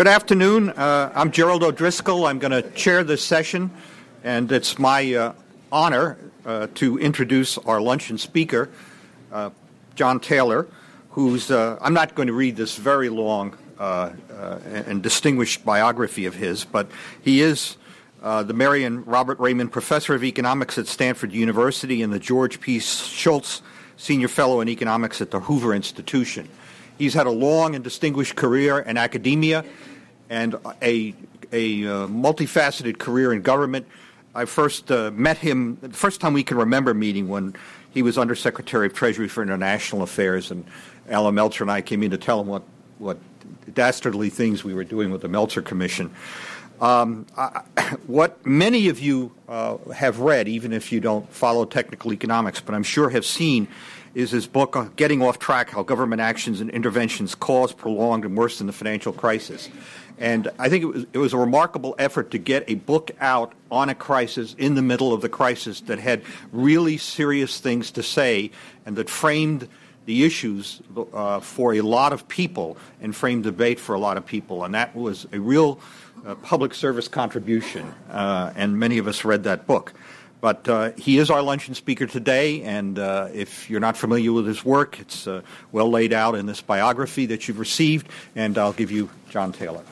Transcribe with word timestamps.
Good 0.00 0.08
afternoon. 0.08 0.70
Uh, 0.70 1.12
I'm 1.14 1.30
Gerald 1.30 1.62
O'Driscoll. 1.62 2.24
I'm 2.26 2.38
going 2.38 2.52
to 2.52 2.62
chair 2.70 3.04
this 3.04 3.22
session, 3.22 3.70
and 4.24 4.50
it's 4.50 4.78
my 4.78 5.14
uh, 5.14 5.32
honor 5.70 6.16
uh, 6.46 6.68
to 6.76 6.98
introduce 6.98 7.58
our 7.58 7.82
luncheon 7.82 8.16
speaker, 8.16 8.70
uh, 9.30 9.50
John 9.96 10.18
Taylor, 10.18 10.66
who's, 11.10 11.50
uh, 11.50 11.76
I'm 11.82 11.92
not 11.92 12.14
going 12.14 12.28
to 12.28 12.32
read 12.32 12.56
this 12.56 12.78
very 12.78 13.10
long 13.10 13.58
uh, 13.78 14.12
and 14.64 15.02
distinguished 15.02 15.66
biography 15.66 16.24
of 16.24 16.34
his, 16.34 16.64
but 16.64 16.90
he 17.20 17.42
is 17.42 17.76
the 18.22 18.54
Mary 18.54 18.84
and 18.84 19.06
Robert 19.06 19.38
Raymond 19.38 19.70
Professor 19.70 20.14
of 20.14 20.24
Economics 20.24 20.78
at 20.78 20.86
Stanford 20.86 21.32
University 21.32 22.00
and 22.00 22.10
the 22.10 22.18
George 22.18 22.58
P. 22.58 22.78
Shultz 22.78 23.60
Senior 23.98 24.28
Fellow 24.28 24.62
in 24.62 24.68
Economics 24.70 25.20
at 25.20 25.30
the 25.30 25.40
Hoover 25.40 25.74
Institution. 25.74 26.48
He's 26.96 27.12
had 27.14 27.26
a 27.26 27.30
long 27.30 27.74
and 27.74 27.82
distinguished 27.82 28.36
career 28.36 28.78
in 28.78 28.98
academia 28.98 29.64
and 30.30 30.54
a, 30.80 31.14
a 31.52 31.84
uh, 31.84 32.06
multifaceted 32.06 32.98
career 32.98 33.34
in 33.34 33.42
government. 33.42 33.86
I 34.34 34.44
first 34.46 34.90
uh, 34.90 35.10
met 35.12 35.36
him 35.36 35.76
the 35.82 35.90
first 35.90 36.20
time 36.20 36.32
we 36.32 36.44
can 36.44 36.56
remember 36.56 36.94
meeting 36.94 37.28
when 37.28 37.54
he 37.90 38.02
was 38.02 38.16
Undersecretary 38.16 38.86
of 38.86 38.94
Treasury 38.94 39.28
for 39.28 39.42
International 39.42 40.02
Affairs, 40.02 40.52
and 40.52 40.64
Allan 41.08 41.34
Meltzer 41.34 41.64
and 41.64 41.70
I 41.70 41.82
came 41.82 42.04
in 42.04 42.12
to 42.12 42.16
tell 42.16 42.40
him 42.40 42.46
what, 42.46 42.62
what 42.98 43.18
dastardly 43.74 44.30
things 44.30 44.62
we 44.62 44.72
were 44.72 44.84
doing 44.84 45.10
with 45.10 45.22
the 45.22 45.28
Meltzer 45.28 45.60
Commission. 45.60 46.12
Um, 46.80 47.26
I, 47.36 47.62
what 48.06 48.46
many 48.46 48.88
of 48.88 49.00
you 49.00 49.32
uh, 49.48 49.78
have 49.92 50.20
read, 50.20 50.46
even 50.46 50.72
if 50.72 50.92
you 50.92 51.00
don't 51.00 51.30
follow 51.32 51.64
technical 51.64 52.12
economics, 52.12 52.60
but 52.60 52.76
I'm 52.76 52.84
sure 52.84 53.10
have 53.10 53.26
seen, 53.26 53.66
is 54.14 54.30
his 54.30 54.46
book, 54.46 54.76
uh, 54.76 54.84
Getting 54.96 55.22
Off 55.22 55.38
Track 55.38 55.70
How 55.70 55.82
Government 55.82 56.20
Actions 56.20 56.60
and 56.60 56.70
Interventions 56.70 57.34
Caused, 57.34 57.76
Prolonged, 57.76 58.24
and 58.24 58.36
Worsened 58.36 58.68
the 58.68 58.72
Financial 58.72 59.12
Crisis. 59.12 59.68
And 60.20 60.50
I 60.58 60.68
think 60.68 60.84
it 60.84 60.86
was, 60.86 61.06
it 61.14 61.18
was 61.18 61.32
a 61.32 61.38
remarkable 61.38 61.94
effort 61.98 62.30
to 62.32 62.38
get 62.38 62.64
a 62.68 62.74
book 62.74 63.10
out 63.20 63.54
on 63.70 63.88
a 63.88 63.94
crisis 63.94 64.54
in 64.58 64.74
the 64.74 64.82
middle 64.82 65.14
of 65.14 65.22
the 65.22 65.30
crisis 65.30 65.80
that 65.82 65.98
had 65.98 66.22
really 66.52 66.98
serious 66.98 67.58
things 67.58 67.90
to 67.92 68.02
say 68.02 68.50
and 68.84 68.96
that 68.96 69.08
framed 69.08 69.66
the 70.04 70.24
issues 70.24 70.82
uh, 71.14 71.40
for 71.40 71.74
a 71.74 71.80
lot 71.80 72.12
of 72.12 72.28
people 72.28 72.76
and 73.00 73.16
framed 73.16 73.44
debate 73.44 73.80
for 73.80 73.94
a 73.94 73.98
lot 73.98 74.18
of 74.18 74.26
people. 74.26 74.64
And 74.64 74.74
that 74.74 74.94
was 74.94 75.26
a 75.32 75.40
real 75.40 75.80
uh, 76.26 76.34
public 76.36 76.74
service 76.74 77.08
contribution. 77.08 77.94
Uh, 78.10 78.52
and 78.56 78.78
many 78.78 78.98
of 78.98 79.08
us 79.08 79.24
read 79.24 79.44
that 79.44 79.66
book. 79.66 79.94
But 80.42 80.68
uh, 80.68 80.92
he 80.96 81.18
is 81.18 81.30
our 81.30 81.42
luncheon 81.42 81.74
speaker 81.74 82.06
today, 82.06 82.62
and 82.62 82.98
uh, 82.98 83.28
if 83.32 83.68
you're 83.68 83.80
not 83.80 83.94
familiar 83.96 84.32
with 84.32 84.46
his 84.46 84.64
work, 84.64 84.98
it's 84.98 85.26
uh, 85.26 85.42
well 85.70 85.90
laid 85.90 86.14
out 86.14 86.34
in 86.34 86.46
this 86.46 86.62
biography 86.62 87.26
that 87.26 87.46
you've 87.46 87.58
received, 87.58 88.08
and 88.34 88.56
I'll 88.56 88.72
give 88.72 88.90
you 88.90 89.10
John 89.28 89.52
Taylor. 89.52 89.82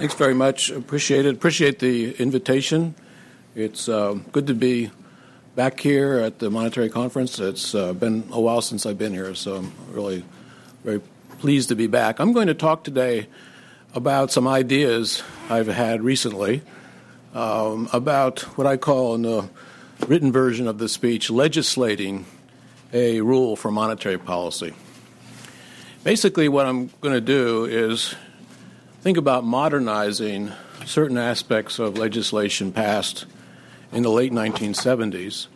Thanks 0.00 0.14
very 0.14 0.32
much. 0.32 0.70
Appreciate 0.70 1.26
it. 1.26 1.34
Appreciate 1.34 1.78
the 1.78 2.12
invitation. 2.12 2.94
It's 3.54 3.86
uh, 3.86 4.14
good 4.32 4.46
to 4.46 4.54
be 4.54 4.90
back 5.56 5.78
here 5.78 6.14
at 6.20 6.38
the 6.38 6.48
monetary 6.48 6.88
conference. 6.88 7.38
It's 7.38 7.74
uh, 7.74 7.92
been 7.92 8.26
a 8.32 8.40
while 8.40 8.62
since 8.62 8.86
I've 8.86 8.96
been 8.96 9.12
here, 9.12 9.34
so 9.34 9.56
I'm 9.56 9.72
really 9.92 10.24
very 10.84 11.02
pleased 11.40 11.68
to 11.68 11.74
be 11.74 11.86
back. 11.86 12.18
I'm 12.18 12.32
going 12.32 12.46
to 12.46 12.54
talk 12.54 12.82
today 12.82 13.26
about 13.94 14.32
some 14.32 14.48
ideas 14.48 15.22
I've 15.50 15.68
had 15.68 16.00
recently 16.00 16.62
um, 17.34 17.90
about 17.92 18.40
what 18.56 18.66
I 18.66 18.78
call 18.78 19.14
in 19.16 19.20
the 19.20 19.50
written 20.06 20.32
version 20.32 20.66
of 20.66 20.78
the 20.78 20.88
speech 20.88 21.28
legislating 21.28 22.24
a 22.94 23.20
rule 23.20 23.54
for 23.54 23.70
monetary 23.70 24.16
policy. 24.16 24.72
Basically, 26.04 26.48
what 26.48 26.64
I'm 26.64 26.86
going 27.02 27.14
to 27.14 27.20
do 27.20 27.66
is 27.66 28.14
think 29.00 29.16
about 29.16 29.44
modernizing 29.44 30.52
certain 30.84 31.16
aspects 31.16 31.78
of 31.78 31.96
legislation 31.96 32.70
passed 32.70 33.24
in 33.92 34.02
the 34.02 34.10
late 34.10 34.30
1970s, 34.30 35.46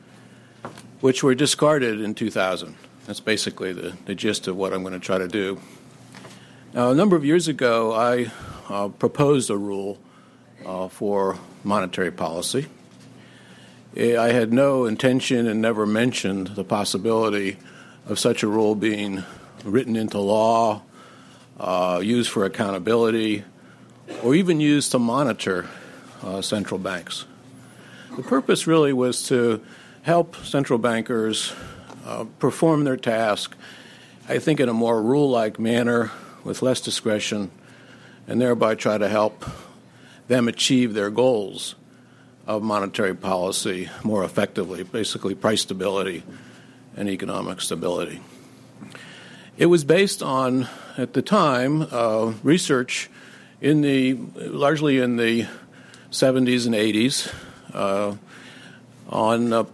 which 1.00 1.22
were 1.22 1.34
discarded 1.34 2.00
in 2.00 2.14
2000. 2.14 2.74
That's 3.06 3.20
basically 3.20 3.74
the, 3.74 3.96
the 4.06 4.14
gist 4.14 4.48
of 4.48 4.56
what 4.56 4.72
I'm 4.72 4.82
going 4.82 4.94
to 4.94 5.00
try 5.00 5.18
to 5.18 5.28
do. 5.28 5.60
Now, 6.72 6.90
a 6.90 6.94
number 6.94 7.16
of 7.16 7.24
years 7.24 7.46
ago, 7.46 7.92
I 7.92 8.32
uh, 8.70 8.88
proposed 8.88 9.50
a 9.50 9.58
rule 9.58 9.98
uh, 10.64 10.88
for 10.88 11.38
monetary 11.62 12.10
policy. 12.10 12.66
I 13.96 14.32
had 14.32 14.52
no 14.52 14.86
intention 14.86 15.46
and 15.46 15.60
never 15.60 15.86
mentioned 15.86 16.48
the 16.48 16.64
possibility 16.64 17.58
of 18.06 18.18
such 18.18 18.42
a 18.42 18.48
rule 18.48 18.74
being 18.74 19.22
written 19.64 19.96
into 19.96 20.18
law, 20.18 20.82
uh, 21.58 22.00
used 22.02 22.30
for 22.30 22.44
accountability, 22.44 23.44
or 24.22 24.34
even 24.34 24.60
used 24.60 24.92
to 24.92 24.98
monitor 24.98 25.68
uh, 26.22 26.42
central 26.42 26.78
banks. 26.78 27.24
The 28.16 28.22
purpose 28.22 28.66
really 28.66 28.92
was 28.92 29.26
to 29.28 29.60
help 30.02 30.36
central 30.36 30.78
bankers 30.78 31.52
uh, 32.04 32.24
perform 32.38 32.84
their 32.84 32.96
task, 32.96 33.56
I 34.28 34.38
think, 34.38 34.60
in 34.60 34.68
a 34.68 34.74
more 34.74 35.02
rule 35.02 35.30
like 35.30 35.58
manner 35.58 36.10
with 36.44 36.62
less 36.62 36.80
discretion 36.80 37.50
and 38.28 38.40
thereby 38.40 38.74
try 38.74 38.98
to 38.98 39.08
help 39.08 39.44
them 40.28 40.48
achieve 40.48 40.94
their 40.94 41.10
goals 41.10 41.74
of 42.46 42.62
monetary 42.62 43.14
policy 43.14 43.88
more 44.02 44.24
effectively, 44.24 44.82
basically 44.82 45.34
price 45.34 45.62
stability 45.62 46.22
and 46.96 47.08
economic 47.08 47.60
stability. 47.60 48.20
It 49.56 49.66
was 49.66 49.84
based 49.84 50.22
on, 50.22 50.68
at 50.96 51.12
the 51.12 51.22
time, 51.22 51.82
uh, 51.90 52.32
research 52.42 53.10
in 53.60 53.80
the 53.80 54.14
largely 54.36 54.98
in 54.98 55.16
the 55.16 55.46
70s 56.10 56.66
and 56.66 56.74
80s 56.74 57.34
uh, 57.72 58.14
on 59.08 59.52
uh, 59.52 59.64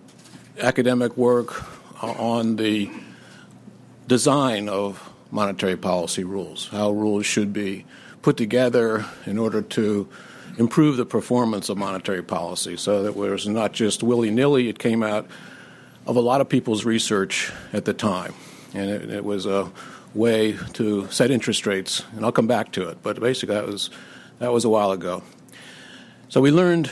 academic 0.61 1.17
work 1.17 1.65
on 2.03 2.57
the 2.57 2.91
design 4.07 4.69
of 4.69 5.11
monetary 5.31 5.77
policy 5.77 6.25
rules, 6.25 6.69
how 6.69 6.91
rules 6.91 7.27
should 7.27 7.53
be 7.53 7.85
put 8.23 8.37
together 8.37 9.05
in 9.27 9.39
order 9.39 9.63
to 9.63 10.09
improve 10.59 10.97
the 10.97 11.07
performance 11.07 11.69
of 11.69 11.79
monetary 11.79 12.23
policy 12.23 12.77
so 12.77 13.03
that 13.03 13.11
it 13.11 13.17
was 13.17 13.47
not 13.47 13.73
just 13.73 14.03
willy 14.03 14.31
nilly, 14.31 14.69
it 14.69 14.79
came 14.79 15.03
out 15.03 15.27
of 16.07 16.17
a 16.17 16.21
lot 16.21 16.41
of 16.41 16.49
people's 16.49 16.85
research 16.85 17.53
at 17.73 17.85
the 17.85 17.95
time. 17.95 18.35
And 18.75 18.91
it, 18.91 19.11
it, 19.11 19.25
was 19.25 19.47
a 19.47 19.71
way 20.15 20.57
to 20.75 21.09
set 21.11 21.31
interest 21.31 21.67
rates, 21.67 22.05
and 22.17 22.25
I'll 22.25 22.33
come 22.33 22.47
back 22.47 22.73
to 22.73 22.89
it, 22.89 23.03
but 23.03 23.21
basically 23.21 23.55
that 23.55 23.67
was, 23.67 23.91
that 24.39 24.53
was 24.53 24.65
a 24.65 24.69
while 24.69 24.91
ago. 24.91 25.23
So 26.29 26.41
we 26.41 26.51
learned 26.51 26.91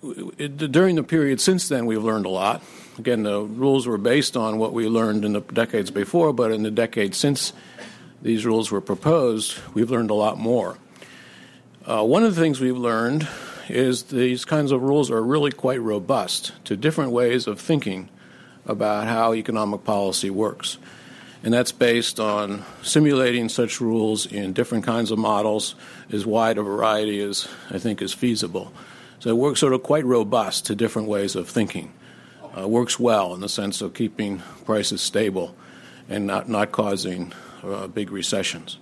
during 0.00 0.96
the 0.96 1.02
period 1.02 1.40
since 1.40 1.68
then, 1.68 1.86
we've 1.86 2.02
learned 2.02 2.26
a 2.26 2.30
lot. 2.30 2.62
Again, 2.98 3.22
the 3.22 3.42
rules 3.42 3.86
were 3.86 3.98
based 3.98 4.36
on 4.36 4.58
what 4.58 4.72
we 4.72 4.88
learned 4.88 5.24
in 5.24 5.32
the 5.32 5.40
decades 5.40 5.90
before, 5.90 6.32
but 6.32 6.52
in 6.52 6.62
the 6.62 6.70
decades 6.70 7.16
since 7.16 7.52
these 8.22 8.44
rules 8.46 8.70
were 8.70 8.80
proposed, 8.80 9.58
we've 9.74 9.90
learned 9.90 10.10
a 10.10 10.14
lot 10.14 10.38
more. 10.38 10.78
Uh, 11.84 12.04
one 12.04 12.22
of 12.24 12.34
the 12.34 12.40
things 12.40 12.60
we've 12.60 12.76
learned 12.76 13.26
is 13.68 14.04
these 14.04 14.44
kinds 14.44 14.72
of 14.72 14.82
rules 14.82 15.10
are 15.10 15.22
really 15.22 15.50
quite 15.50 15.80
robust 15.80 16.52
to 16.64 16.76
different 16.76 17.12
ways 17.12 17.46
of 17.46 17.60
thinking 17.60 18.08
about 18.66 19.06
how 19.06 19.32
economic 19.34 19.84
policy 19.84 20.30
works. 20.30 20.78
And 21.42 21.54
that's 21.54 21.72
based 21.72 22.20
on 22.20 22.64
simulating 22.82 23.48
such 23.48 23.80
rules 23.80 24.26
in 24.26 24.52
different 24.52 24.84
kinds 24.84 25.10
of 25.10 25.18
models, 25.18 25.74
as 26.12 26.26
wide 26.26 26.58
a 26.58 26.62
variety 26.62 27.20
as 27.20 27.48
I 27.70 27.78
think 27.78 28.02
is 28.02 28.12
feasible. 28.12 28.72
So 29.20 29.30
it 29.30 29.36
works 29.36 29.60
sort 29.60 29.72
of 29.72 29.82
quite 29.82 30.04
robust 30.04 30.66
to 30.66 30.74
different 30.74 31.08
ways 31.08 31.36
of 31.36 31.48
thinking. 31.48 31.92
Uh, 32.58 32.68
works 32.68 32.98
well 32.98 33.32
in 33.32 33.40
the 33.40 33.48
sense 33.48 33.80
of 33.80 33.94
keeping 33.94 34.42
prices 34.64 35.00
stable 35.00 35.54
and 36.08 36.26
not, 36.26 36.48
not 36.48 36.72
causing 36.72 37.32
uh, 37.62 37.86
big 37.86 38.10
recessions. 38.10 38.78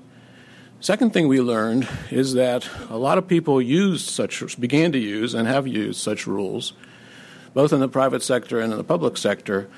Second 0.80 1.12
thing 1.12 1.28
we 1.28 1.40
learned 1.40 1.88
is 2.10 2.34
that 2.34 2.68
a 2.88 2.96
lot 2.96 3.18
of 3.18 3.26
people 3.26 3.60
used 3.60 4.08
such, 4.08 4.58
began 4.60 4.92
to 4.92 4.98
use 4.98 5.34
and 5.34 5.46
have 5.46 5.66
used 5.66 6.00
such 6.00 6.26
rules, 6.26 6.72
both 7.52 7.72
in 7.72 7.80
the 7.80 7.88
private 7.88 8.22
sector 8.22 8.60
and 8.60 8.72
in 8.72 8.78
the 8.78 8.84
public 8.84 9.16
sector, 9.16 9.68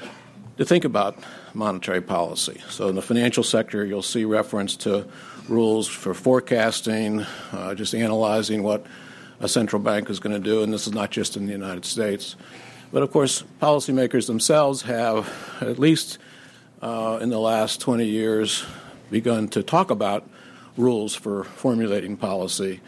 to 0.59 0.65
think 0.65 0.85
about 0.85 1.19
monetary 1.55 2.01
policy. 2.01 2.61
So 2.69 2.89
in 2.89 2.95
the 2.95 3.03
financial 3.03 3.43
sector, 3.43 3.85
you'll 3.85 4.03
see 4.03 4.25
reference 4.25 4.77
to 4.77 5.07
rules 5.49 5.89
for 5.89 6.15
forecasting, 6.15 7.21
uh, 7.53 7.75
just 7.75 7.95
analyzing 7.95 8.63
what 8.63 8.85
a 9.41 9.49
central 9.49 9.81
bank 9.81 10.11
is 10.11 10.21
going 10.21 10.35
to 10.35 10.39
do, 10.41 10.63
and 10.63 10.73
this 10.73 10.87
is 10.87 10.93
not 10.93 11.11
just 11.11 11.37
in 11.37 11.47
the 11.47 11.53
United 11.53 11.85
States. 11.85 12.37
But 12.93 13.03
of 13.03 13.11
course, 13.11 13.43
policymakers 13.61 14.27
themselves 14.27 14.83
have, 14.83 15.33
at 15.61 15.79
least 15.79 16.19
uh, 16.83 17.19
in 17.21 17.31
the 17.31 17.39
last 17.39 17.81
20 17.81 18.05
years, 18.05 18.65
begun 19.11 19.49
to 19.49 19.63
talk 19.63 19.91
about 19.91 20.29
rules 20.77 21.15
for 21.15 21.45
formulating 21.45 22.17
policy. 22.17 22.81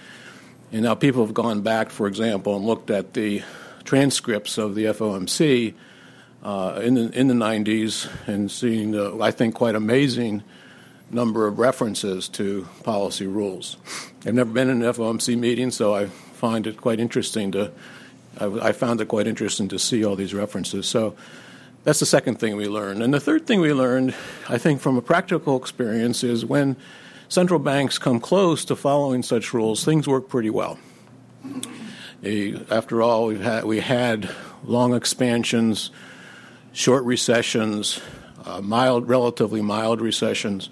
And 0.73 0.83
now 0.83 0.95
people 0.95 1.25
have 1.25 1.35
gone 1.35 1.63
back, 1.63 1.91
for 1.91 2.07
example, 2.07 2.57
and 2.57 2.65
looked 2.65 2.91
at 2.91 3.15
the 3.15 3.43
transcripts 3.85 4.59
of 4.59 4.75
the 4.75 4.85
FOMC 4.87 5.75
uh, 6.43 6.81
in 6.83 6.95
the 6.95 7.11
in 7.19 7.29
the 7.29 7.35
90s 7.35 8.09
and 8.27 8.51
seeing, 8.51 8.97
uh, 8.97 9.19
I 9.21 9.31
think, 9.31 9.55
quite 9.55 9.75
amazing 9.75 10.43
number 11.11 11.47
of 11.47 11.59
references 11.59 12.29
to 12.31 12.67
policy 12.83 13.27
rules. 13.27 13.77
I've 14.25 14.35
never 14.35 14.51
been 14.51 14.71
in 14.71 14.83
an 14.83 14.93
FOMC 14.93 15.39
meeting, 15.39 15.71
so 15.71 15.95
I 15.95 16.07
find 16.07 16.67
it 16.67 16.79
quite 16.79 17.01
interesting 17.01 17.53
to. 17.53 17.71
I, 18.39 18.69
I 18.69 18.73
found 18.73 19.01
it 19.01 19.09
quite 19.09 19.27
interesting 19.27 19.69
to 19.69 19.79
see 19.79 20.05
all 20.05 20.17
these 20.17 20.35
references. 20.35 20.87
So 20.87 21.15
that's 21.85 22.01
the 22.01 22.07
second 22.07 22.39
thing 22.39 22.57
we 22.57 22.67
learned. 22.67 23.03
And 23.03 23.13
the 23.13 23.21
third 23.21 23.47
thing 23.47 23.61
we 23.61 23.73
learned, 23.73 24.15
I 24.49 24.59
think, 24.59 24.81
from 24.81 24.97
a 24.97 25.03
practical 25.03 25.57
experience, 25.57 26.25
is 26.25 26.45
when 26.45 26.77
central 27.29 27.59
banks 27.59 27.99
come 27.99 28.21
close 28.21 28.65
to 28.67 28.77
following 28.77 29.23
such 29.23 29.53
rules, 29.53 29.85
things 29.85 30.07
work 30.07 30.29
pretty 30.29 30.51
well. 30.51 30.79
After 32.25 33.03
all, 33.03 33.27
we've 33.27 33.43
had, 33.43 33.65
we 33.65 33.81
had 33.81 34.31
long 34.65 34.95
expansions, 34.95 35.91
short 36.73 37.05
recessions, 37.05 38.01
uh, 38.45 38.61
mild, 38.61 39.09
relatively 39.09 39.63
mild 39.63 40.01
recessions 40.01 40.71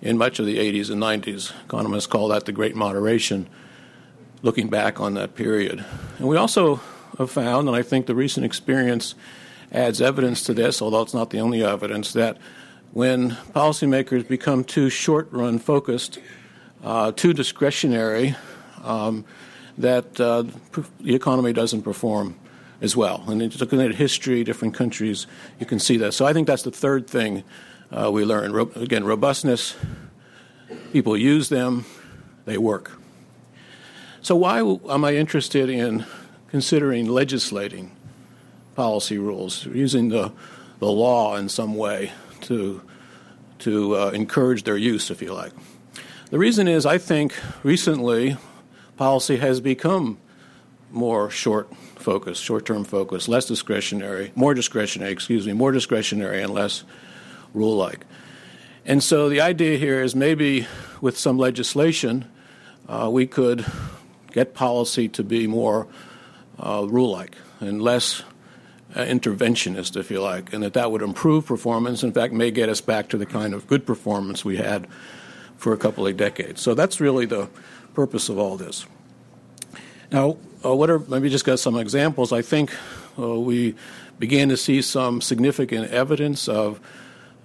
in 0.00 0.18
much 0.18 0.38
of 0.38 0.46
the 0.46 0.58
80s 0.58 0.90
and 0.90 1.00
90s. 1.00 1.52
Economists 1.64 2.06
call 2.06 2.28
that 2.28 2.44
the 2.44 2.52
Great 2.52 2.76
Moderation, 2.76 3.48
looking 4.42 4.68
back 4.68 5.00
on 5.00 5.14
that 5.14 5.34
period. 5.34 5.84
And 6.18 6.28
we 6.28 6.36
also 6.36 6.80
have 7.18 7.30
found, 7.30 7.68
and 7.68 7.76
I 7.76 7.82
think 7.82 8.06
the 8.06 8.14
recent 8.14 8.44
experience 8.44 9.14
adds 9.70 10.00
evidence 10.00 10.42
to 10.44 10.54
this, 10.54 10.82
although 10.82 11.02
it's 11.02 11.14
not 11.14 11.30
the 11.30 11.40
only 11.40 11.64
evidence, 11.64 12.12
that 12.12 12.36
when 12.92 13.30
policymakers 13.54 14.26
become 14.26 14.64
too 14.64 14.90
short 14.90 15.28
run 15.32 15.58
focused, 15.58 16.18
uh, 16.84 17.12
too 17.12 17.32
discretionary, 17.32 18.36
um, 18.82 19.24
that 19.78 20.20
uh, 20.20 20.44
the 21.00 21.14
economy 21.14 21.52
doesn't 21.52 21.82
perform 21.82 22.36
as 22.82 22.96
well. 22.96 23.24
And 23.28 23.40
looking 23.60 23.80
at 23.80 23.94
history, 23.94 24.42
different 24.44 24.74
countries, 24.74 25.26
you 25.60 25.64
can 25.64 25.78
see 25.78 25.96
that. 25.98 26.12
So 26.12 26.26
I 26.26 26.32
think 26.32 26.48
that's 26.48 26.64
the 26.64 26.72
third 26.72 27.08
thing 27.08 27.44
uh, 27.90 28.10
we 28.10 28.24
learn. 28.24 28.52
Ro- 28.52 28.72
again, 28.74 29.04
robustness, 29.04 29.76
people 30.92 31.16
use 31.16 31.48
them, 31.48 31.86
they 32.44 32.58
work. 32.58 32.92
So, 34.20 34.36
why 34.36 34.58
am 34.60 35.04
I 35.04 35.14
interested 35.14 35.68
in 35.68 36.04
considering 36.48 37.06
legislating 37.06 37.90
policy 38.74 39.18
rules, 39.18 39.66
using 39.66 40.08
the, 40.08 40.32
the 40.78 40.88
law 40.88 41.36
in 41.36 41.48
some 41.48 41.74
way 41.74 42.12
to, 42.42 42.82
to 43.60 43.96
uh, 43.96 44.10
encourage 44.10 44.62
their 44.62 44.76
use, 44.76 45.10
if 45.10 45.22
you 45.22 45.32
like? 45.32 45.52
The 46.30 46.38
reason 46.38 46.68
is 46.68 46.86
I 46.86 46.98
think 46.98 47.34
recently 47.62 48.36
policy 48.96 49.36
has 49.38 49.60
become 49.60 50.18
more 50.90 51.28
short 51.28 51.72
focused, 52.02 52.42
short 52.42 52.66
term 52.66 52.84
focus, 52.84 53.28
less 53.28 53.46
discretionary, 53.46 54.32
more 54.34 54.54
discretionary, 54.54 55.12
excuse 55.12 55.46
me, 55.46 55.52
more 55.52 55.72
discretionary 55.72 56.42
and 56.42 56.52
less 56.52 56.84
rule 57.54 57.76
like. 57.76 58.04
And 58.84 59.02
so 59.02 59.28
the 59.28 59.40
idea 59.40 59.78
here 59.78 60.02
is 60.02 60.14
maybe 60.14 60.66
with 61.00 61.16
some 61.16 61.38
legislation, 61.38 62.24
uh, 62.88 63.08
we 63.10 63.26
could 63.26 63.64
get 64.32 64.54
policy 64.54 65.08
to 65.08 65.22
be 65.22 65.46
more 65.46 65.86
uh, 66.58 66.84
rule 66.88 67.10
like 67.10 67.36
and 67.60 67.80
less 67.80 68.22
uh, 68.94 69.00
interventionist, 69.00 69.96
if 69.96 70.10
you 70.10 70.20
like, 70.20 70.52
and 70.52 70.62
that 70.62 70.74
that 70.74 70.90
would 70.90 71.02
improve 71.02 71.46
performance. 71.46 72.02
In 72.02 72.12
fact, 72.12 72.32
may 72.32 72.50
get 72.50 72.68
us 72.68 72.80
back 72.80 73.08
to 73.10 73.16
the 73.16 73.26
kind 73.26 73.54
of 73.54 73.66
good 73.66 73.86
performance 73.86 74.44
we 74.44 74.56
had 74.56 74.86
for 75.56 75.72
a 75.72 75.78
couple 75.78 76.06
of 76.06 76.16
decades. 76.16 76.60
So 76.60 76.74
that's 76.74 77.00
really 77.00 77.24
the 77.24 77.48
purpose 77.94 78.28
of 78.28 78.38
all 78.38 78.56
this. 78.56 78.84
Now, 80.12 80.36
uh, 80.62 80.74
what 80.74 80.90
are 80.90 80.98
maybe 80.98 81.30
just 81.30 81.46
got 81.46 81.58
some 81.58 81.78
examples? 81.78 82.34
I 82.34 82.42
think 82.42 82.70
uh, 83.18 83.40
we 83.40 83.74
began 84.18 84.50
to 84.50 84.58
see 84.58 84.82
some 84.82 85.22
significant 85.22 85.90
evidence 85.90 86.48
of 86.48 86.80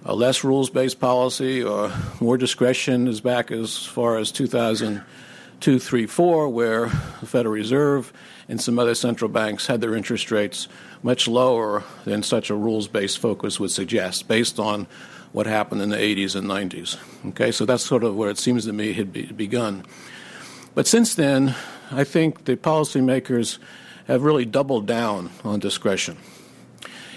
a 0.04 0.14
less 0.14 0.44
rules 0.44 0.68
based 0.68 1.00
policy 1.00 1.62
or 1.62 1.90
more 2.20 2.36
discretion 2.36 3.08
as 3.08 3.22
back 3.22 3.50
as 3.50 3.86
far 3.86 4.18
as 4.18 4.30
2002, 4.30 5.78
3, 5.78 6.06
4, 6.06 6.48
where 6.50 6.86
the 7.20 7.26
Federal 7.26 7.54
Reserve 7.54 8.12
and 8.50 8.60
some 8.60 8.78
other 8.78 8.94
central 8.94 9.30
banks 9.30 9.66
had 9.66 9.80
their 9.80 9.94
interest 9.94 10.30
rates 10.30 10.68
much 11.02 11.26
lower 11.26 11.84
than 12.04 12.22
such 12.22 12.50
a 12.50 12.54
rules 12.54 12.86
based 12.86 13.18
focus 13.18 13.58
would 13.58 13.70
suggest, 13.70 14.28
based 14.28 14.58
on 14.58 14.86
what 15.32 15.46
happened 15.46 15.80
in 15.80 15.88
the 15.88 15.96
80s 15.96 16.36
and 16.36 16.46
90s. 16.46 16.98
Okay, 17.30 17.50
so 17.50 17.64
that's 17.64 17.82
sort 17.82 18.04
of 18.04 18.14
where 18.14 18.28
it 18.28 18.38
seems 18.38 18.66
to 18.66 18.74
me 18.74 18.92
had 18.92 19.10
be, 19.10 19.24
begun. 19.24 19.86
But 20.74 20.86
since 20.86 21.14
then, 21.14 21.54
I 21.90 22.04
think 22.04 22.44
the 22.44 22.56
policymakers 22.56 23.58
have 24.06 24.22
really 24.22 24.44
doubled 24.44 24.86
down 24.86 25.30
on 25.42 25.58
discretion. 25.58 26.18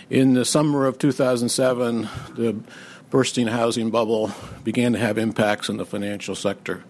In 0.10 0.34
the 0.34 0.46
summer 0.46 0.86
of 0.86 0.98
2007, 0.98 2.08
the 2.36 2.56
bursting 3.10 3.48
housing 3.48 3.92
bubble 3.92 4.32
began 4.64 4.94
to 4.94 5.00
have 5.00 5.18
impacts 5.18 5.70
on 5.70 5.76
the 5.76 5.86
financial 5.86 6.36
sector. 6.36 6.84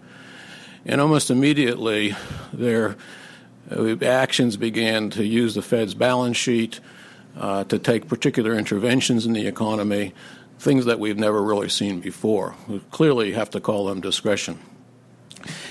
And 0.86 1.00
almost 1.00 1.30
immediately, 1.30 2.14
their 2.52 2.96
uh, 3.70 3.96
actions 4.04 4.56
began 4.56 5.10
to 5.10 5.24
use 5.24 5.54
the 5.54 5.62
Fed's 5.62 5.94
balance 5.94 6.36
sheet 6.36 6.78
uh, 7.36 7.64
to 7.64 7.78
take 7.78 8.06
particular 8.06 8.54
interventions 8.54 9.26
in 9.26 9.32
the 9.32 9.46
economy, 9.48 10.14
things 10.58 10.84
that 10.84 11.00
we've 11.00 11.18
never 11.18 11.42
really 11.42 11.68
seen 11.68 12.00
before. 12.00 12.54
We 12.68 12.80
clearly 12.90 13.32
have 13.32 13.50
to 13.50 13.60
call 13.60 13.86
them 13.86 14.00
discretion 14.00 14.60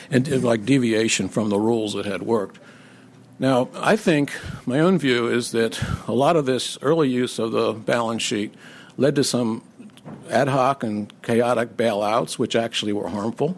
and 0.10 0.44
like 0.44 0.66
deviation 0.66 1.30
from 1.30 1.50
the 1.50 1.60
rules 1.60 1.94
that 1.94 2.06
had 2.06 2.22
worked. 2.22 2.60
Now, 3.40 3.70
I 3.76 3.96
think 3.96 4.32
my 4.68 4.80
own 4.80 5.00
view 5.00 5.28
is 5.28 5.52
that 5.52 5.82
a 6.08 6.14
lot 6.14 6.36
of 6.36 6.46
this 6.46 6.78
early 6.82 7.10
use 7.10 7.40
of 7.40 7.52
the 7.52 7.74
balance 7.74 8.22
sheet 8.22 8.54
led 8.98 9.16
to 9.16 9.24
some 9.24 9.64
ad 10.30 10.48
hoc 10.48 10.84
and 10.84 11.12
chaotic 11.24 11.76
bailouts, 11.76 12.38
which 12.38 12.56
actually 12.56 12.94
were 12.94 13.10
harmful. 13.10 13.58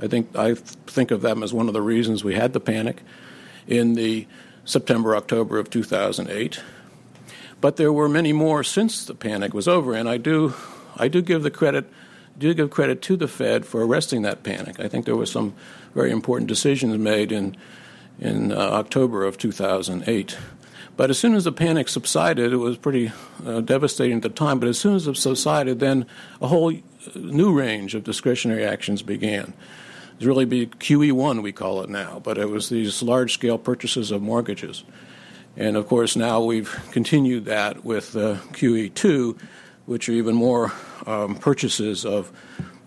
I 0.00 0.06
think 0.06 0.34
I 0.36 0.54
think 0.54 1.10
of 1.10 1.22
them 1.22 1.42
as 1.42 1.52
one 1.52 1.68
of 1.68 1.74
the 1.74 1.82
reasons 1.82 2.24
we 2.24 2.34
had 2.34 2.52
the 2.52 2.60
panic 2.60 3.02
in 3.66 3.94
the 3.94 4.26
September 4.64 5.16
October 5.16 5.58
of 5.58 5.70
2008. 5.70 6.60
But 7.60 7.76
there 7.76 7.92
were 7.92 8.08
many 8.08 8.32
more 8.32 8.62
since 8.62 9.04
the 9.04 9.14
panic 9.14 9.52
was 9.52 9.66
over, 9.66 9.94
and 9.94 10.08
I 10.08 10.16
do 10.16 10.54
I 10.96 11.08
do 11.08 11.20
give 11.20 11.42
the 11.42 11.50
credit 11.50 11.84
do 12.38 12.54
give 12.54 12.70
credit 12.70 13.02
to 13.02 13.16
the 13.16 13.28
Fed 13.28 13.66
for 13.66 13.84
arresting 13.84 14.22
that 14.22 14.42
panic. 14.42 14.80
I 14.80 14.88
think 14.88 15.04
there 15.04 15.16
were 15.16 15.26
some 15.26 15.54
very 15.94 16.10
important 16.10 16.48
decisions 16.48 16.96
made 16.98 17.32
in 17.32 17.56
in 18.20 18.52
uh, 18.52 18.56
October 18.56 19.24
of 19.24 19.38
2008. 19.38 20.36
But 20.96 21.10
as 21.10 21.18
soon 21.18 21.36
as 21.36 21.44
the 21.44 21.52
panic 21.52 21.88
subsided, 21.88 22.52
it 22.52 22.56
was 22.56 22.76
pretty 22.76 23.12
uh, 23.46 23.60
devastating 23.60 24.16
at 24.16 24.22
the 24.22 24.28
time. 24.28 24.58
But 24.58 24.68
as 24.68 24.78
soon 24.78 24.96
as 24.96 25.06
it 25.06 25.16
subsided, 25.16 25.78
then 25.78 26.06
a 26.42 26.48
whole 26.48 26.72
new 27.14 27.52
range 27.56 27.94
of 27.94 28.02
discretionary 28.02 28.64
actions 28.64 29.02
began. 29.02 29.52
It's 30.16 30.24
really 30.26 30.44
be 30.44 30.66
QE1, 30.66 31.42
we 31.42 31.52
call 31.52 31.82
it 31.82 31.88
now, 31.88 32.18
but 32.18 32.38
it 32.38 32.48
was 32.48 32.68
these 32.68 33.00
large 33.02 33.32
scale 33.32 33.58
purchases 33.58 34.10
of 34.10 34.20
mortgages. 34.20 34.82
And 35.56 35.76
of 35.76 35.86
course, 35.86 36.16
now 36.16 36.42
we've 36.42 36.76
continued 36.90 37.44
that 37.44 37.84
with 37.84 38.16
uh, 38.16 38.36
QE2, 38.52 39.38
which 39.88 40.06
are 40.08 40.12
even 40.12 40.36
more 40.36 40.70
um, 41.06 41.34
purchases 41.34 42.04
of, 42.04 42.30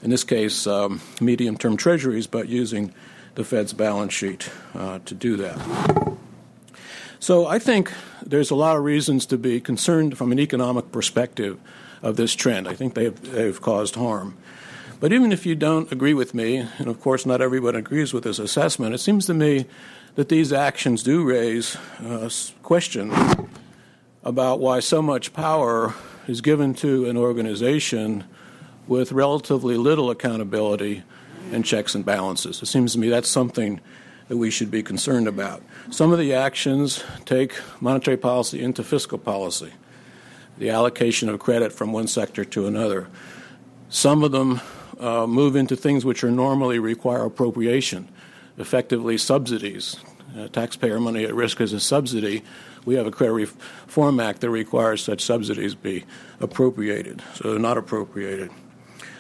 in 0.04 0.12
this 0.12 0.24
case, 0.24 0.68
um, 0.68 1.02
medium 1.20 1.58
term 1.58 1.76
treasuries, 1.76 2.28
but 2.28 2.48
using 2.48 2.94
the 3.34 3.44
Fed's 3.44 3.74
balance 3.74 4.14
sheet 4.14 4.52
uh, 4.76 5.00
to 5.06 5.16
do 5.16 5.36
that. 5.38 5.58
So 7.20 7.48
I 7.48 7.58
think 7.58 7.92
there's 8.24 8.52
a 8.52 8.56
lot 8.56 8.78
of 8.78 8.84
reasons 8.84 9.26
to 9.28 9.38
be 9.38 9.60
concerned 9.60 10.16
from 10.16 10.32
an 10.32 10.40
economic 10.40 10.92
perspective 10.92 11.60
of 12.04 12.18
this 12.18 12.36
trend. 12.36 12.68
I 12.68 12.76
think 12.76 12.94
they've, 12.94 13.20
they've 13.32 13.60
caused 13.60 13.96
harm. 13.96 14.38
But 15.00 15.12
even 15.12 15.32
if 15.32 15.44
you 15.46 15.56
don't 15.56 15.92
agree 15.92 16.14
with 16.14 16.36
me, 16.36 16.68
and 16.78 16.88
of 16.88 17.02
course 17.02 17.26
not 17.26 17.42
everyone 17.42 17.76
agrees 17.76 18.14
with 18.14 18.24
this 18.26 18.38
assessment, 18.38 18.94
it 18.94 19.00
seems 19.00 19.26
to 19.26 19.34
me 19.34 19.66
that 20.14 20.30
these 20.30 20.54
actions 20.54 21.02
do 21.02 21.24
raise 21.24 21.78
uh, 22.06 22.30
questions 22.62 23.16
about 24.24 24.60
why 24.60 24.80
so 24.80 25.02
much 25.02 25.34
power 25.34 25.96
is 26.32 26.40
given 26.40 26.74
to 26.74 27.10
an 27.10 27.18
organization 27.18 28.24
with 28.88 29.12
relatively 29.12 29.76
little 29.76 30.10
accountability 30.10 31.04
and 31.52 31.66
checks 31.66 31.94
and 31.94 32.06
balances. 32.06 32.62
It 32.62 32.68
seems 32.68 32.94
to 32.94 33.00
me 33.00 33.10
that's 33.10 33.28
something 33.28 33.82
that 34.30 34.38
we 34.38 34.50
should 34.50 34.72
be 34.72 34.82
concerned 34.82 35.28
about. 35.28 35.62
Some 35.90 36.14
of 36.14 36.20
the 36.20 36.34
actions 36.34 37.04
take 37.26 37.54
monetary 37.82 38.16
policy 38.16 38.64
into 38.64 38.82
fiscal 38.82 39.18
policy, 39.18 39.74
the 40.58 40.70
allocation 40.70 41.28
of 41.28 41.38
credit 41.42 41.74
from 41.74 41.92
one 41.92 42.08
sector 42.08 42.46
to 42.46 42.66
another. 42.66 43.10
Some 43.90 44.24
of 44.24 44.32
them 44.32 44.62
uh, 45.02 45.28
move 45.28 45.58
into 45.58 45.76
things 45.76 46.06
which 46.06 46.24
are 46.24 46.32
normally 46.32 46.80
require 46.80 47.26
appropriation, 47.26 48.08
effectively 48.58 49.18
subsidies. 49.18 49.98
Uh, 50.38 50.48
taxpayer 50.48 50.98
money 50.98 51.26
at 51.26 51.36
risk 51.36 51.60
is 51.60 51.74
a 51.74 51.80
subsidy 51.82 52.42
we 52.86 52.96
have 52.96 53.06
a 53.06 53.12
Credit 53.12 53.34
Reform 53.34 54.20
Act 54.20 54.42
that 54.42 54.50
requires 54.50 55.04
such 55.04 55.22
subsidies 55.22 55.76
be 55.76 56.06
appropriated, 56.40 57.22
so 57.36 57.52
they're 57.52 57.60
not 57.60 57.78
appropriated. 57.78 58.50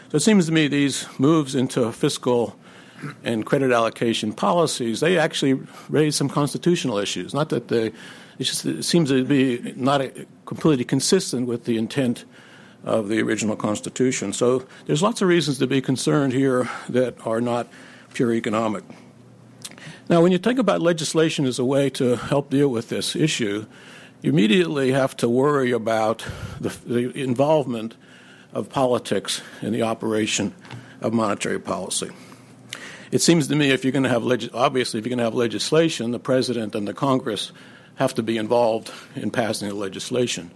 So 0.09 0.17
it 0.17 0.21
seems 0.21 0.45
to 0.47 0.51
me 0.51 0.67
these 0.67 1.07
moves 1.19 1.55
into 1.55 1.91
fiscal 1.91 2.57
and 3.23 3.45
credit 3.45 3.71
allocation 3.71 4.33
policies, 4.33 4.99
they 4.99 5.17
actually 5.17 5.59
raise 5.89 6.15
some 6.15 6.29
constitutional 6.29 6.97
issues. 6.97 7.33
Not 7.33 7.49
that 7.49 7.67
they, 7.67 7.87
it 7.87 8.43
just 8.43 8.65
it 8.65 8.83
seems 8.83 9.09
to 9.09 9.23
be 9.23 9.73
not 9.75 10.01
a, 10.01 10.27
completely 10.45 10.85
consistent 10.85 11.47
with 11.47 11.65
the 11.65 11.77
intent 11.77 12.25
of 12.83 13.09
the 13.09 13.21
original 13.21 13.55
Constitution. 13.55 14.33
So 14.33 14.65
there's 14.85 15.03
lots 15.03 15.21
of 15.21 15.27
reasons 15.27 15.59
to 15.59 15.67
be 15.67 15.81
concerned 15.81 16.33
here 16.33 16.69
that 16.89 17.15
are 17.25 17.41
not 17.41 17.67
pure 18.13 18.33
economic. 18.33 18.83
Now, 20.11 20.21
when 20.21 20.33
you 20.33 20.39
think 20.39 20.59
about 20.59 20.81
legislation 20.81 21.45
as 21.45 21.57
a 21.57 21.63
way 21.63 21.89
to 21.91 22.17
help 22.17 22.49
deal 22.49 22.67
with 22.67 22.89
this 22.89 23.15
issue, 23.15 23.65
you 24.21 24.29
immediately 24.29 24.91
have 24.91 25.15
to 25.17 25.29
worry 25.29 25.71
about 25.71 26.25
the, 26.59 26.67
the 26.85 27.17
involvement 27.17 27.95
of 28.51 28.69
politics 28.69 29.41
in 29.61 29.71
the 29.71 29.83
operation 29.83 30.53
of 30.99 31.13
monetary 31.13 31.61
policy. 31.61 32.09
It 33.13 33.21
seems 33.21 33.47
to 33.47 33.55
me 33.55 33.71
if 33.71 33.85
you're 33.85 33.93
going 33.93 34.03
to 34.03 34.09
have 34.09 34.25
leg- 34.25 34.49
obviously 34.53 34.99
if 34.99 35.05
you're 35.05 35.11
going 35.11 35.19
to 35.19 35.23
have 35.23 35.33
legislation, 35.33 36.11
the 36.11 36.19
president 36.19 36.75
and 36.75 36.85
the 36.85 36.93
Congress 36.93 37.53
have 37.95 38.13
to 38.15 38.21
be 38.21 38.35
involved 38.35 38.91
in 39.15 39.31
passing 39.31 39.69
the 39.69 39.75
legislation. 39.75 40.51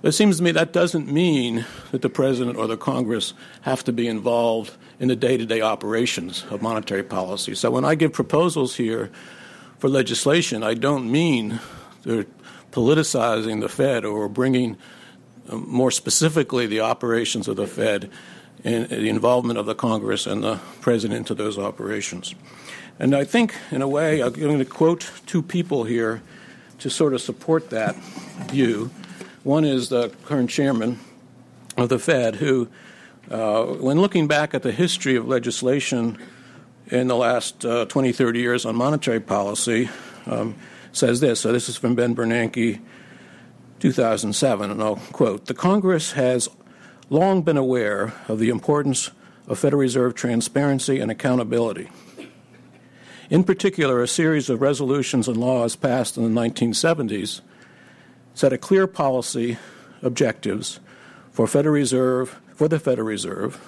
But 0.00 0.08
it 0.08 0.12
seems 0.12 0.36
to 0.36 0.42
me 0.42 0.52
that 0.52 0.72
doesn't 0.72 1.10
mean 1.10 1.64
that 1.90 2.02
the 2.02 2.08
president 2.08 2.56
or 2.56 2.66
the 2.66 2.76
Congress 2.76 3.34
have 3.62 3.82
to 3.84 3.92
be 3.92 4.06
involved 4.06 4.76
in 5.00 5.08
the 5.08 5.16
day 5.16 5.36
to 5.36 5.44
day 5.44 5.60
operations 5.60 6.44
of 6.50 6.62
monetary 6.62 7.02
policy. 7.02 7.54
So 7.54 7.70
when 7.70 7.84
I 7.84 7.94
give 7.94 8.12
proposals 8.12 8.76
here 8.76 9.10
for 9.78 9.88
legislation, 9.88 10.62
I 10.62 10.74
don't 10.74 11.10
mean 11.10 11.60
they're 12.04 12.26
politicizing 12.70 13.60
the 13.60 13.68
Fed 13.68 14.04
or 14.04 14.28
bringing 14.28 14.76
um, 15.48 15.68
more 15.68 15.90
specifically 15.90 16.66
the 16.66 16.80
operations 16.80 17.48
of 17.48 17.56
the 17.56 17.66
Fed 17.66 18.10
and 18.64 18.88
the 18.88 19.08
involvement 19.08 19.58
of 19.58 19.66
the 19.66 19.74
Congress 19.74 20.26
and 20.26 20.42
the 20.42 20.60
president 20.80 21.18
into 21.18 21.34
those 21.34 21.58
operations. 21.58 22.34
And 22.98 23.14
I 23.14 23.24
think, 23.24 23.54
in 23.70 23.82
a 23.82 23.88
way, 23.88 24.20
I'm 24.20 24.32
going 24.32 24.58
to 24.58 24.64
quote 24.64 25.10
two 25.26 25.42
people 25.42 25.84
here 25.84 26.22
to 26.80 26.90
sort 26.90 27.14
of 27.14 27.20
support 27.20 27.70
that 27.70 27.96
view. 28.50 28.90
One 29.44 29.64
is 29.64 29.88
the 29.88 30.08
current 30.24 30.50
chairman 30.50 30.98
of 31.76 31.88
the 31.88 31.98
Fed, 31.98 32.36
who, 32.36 32.68
uh, 33.30 33.64
when 33.64 34.00
looking 34.00 34.26
back 34.26 34.52
at 34.52 34.62
the 34.62 34.72
history 34.72 35.14
of 35.14 35.28
legislation 35.28 36.18
in 36.88 37.06
the 37.06 37.16
last 37.16 37.64
uh, 37.64 37.84
20, 37.84 38.12
30 38.12 38.40
years 38.40 38.66
on 38.66 38.74
monetary 38.74 39.20
policy, 39.20 39.88
um, 40.26 40.56
says 40.92 41.20
this. 41.20 41.40
So 41.40 41.52
this 41.52 41.68
is 41.68 41.76
from 41.76 41.94
Ben 41.94 42.16
Bernanke, 42.16 42.80
2007, 43.78 44.70
and 44.72 44.82
I'll 44.82 44.96
quote 44.96 45.46
The 45.46 45.54
Congress 45.54 46.12
has 46.12 46.48
long 47.08 47.42
been 47.42 47.56
aware 47.56 48.14
of 48.26 48.40
the 48.40 48.48
importance 48.48 49.12
of 49.46 49.58
Federal 49.58 49.80
Reserve 49.80 50.14
transparency 50.14 50.98
and 50.98 51.12
accountability. 51.12 51.88
In 53.30 53.44
particular, 53.44 54.02
a 54.02 54.08
series 54.08 54.50
of 54.50 54.60
resolutions 54.60 55.28
and 55.28 55.36
laws 55.36 55.76
passed 55.76 56.16
in 56.16 56.24
the 56.24 56.40
1970s 56.40 57.40
set 58.38 58.52
a 58.52 58.58
clear 58.58 58.86
policy 58.86 59.58
objectives 60.00 60.78
for 61.32 61.48
Federal 61.48 61.74
Reserve 61.74 62.40
for 62.54 62.68
the 62.68 62.78
Federal 62.78 63.08
Reserve 63.08 63.60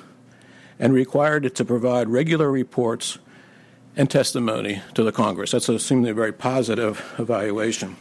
and 0.78 0.94
required 0.94 1.44
it 1.44 1.56
to 1.56 1.64
provide 1.64 2.08
regular 2.08 2.48
reports 2.52 3.18
and 3.96 4.08
testimony 4.08 4.80
to 4.94 5.02
the 5.02 5.10
Congress. 5.10 5.50
That's 5.50 5.68
a, 5.68 5.80
seemingly 5.80 6.12
very 6.12 6.32
positive 6.32 7.04
evaluation. 7.18 7.96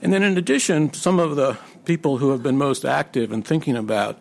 And 0.00 0.14
then, 0.14 0.22
in 0.22 0.38
addition, 0.38 0.94
some 0.94 1.18
of 1.20 1.36
the 1.36 1.58
people 1.84 2.16
who 2.16 2.30
have 2.30 2.42
been 2.42 2.56
most 2.56 2.86
active 2.86 3.30
in 3.30 3.42
thinking 3.42 3.76
about 3.76 4.18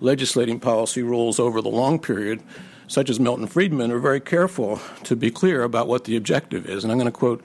legislating 0.00 0.60
policy 0.60 1.02
rules 1.02 1.40
over 1.40 1.62
the 1.62 1.70
long 1.70 1.98
period, 1.98 2.42
such 2.88 3.08
as 3.08 3.18
Milton 3.18 3.46
Friedman, 3.46 3.90
are 3.90 3.98
very 3.98 4.20
careful 4.20 4.78
to 5.04 5.16
be 5.16 5.30
clear 5.30 5.62
about 5.62 5.88
what 5.88 6.04
the 6.04 6.14
objective 6.14 6.66
is. 6.68 6.84
And 6.84 6.92
I'm 6.92 6.98
going 6.98 7.10
to 7.10 7.18
quote 7.18 7.42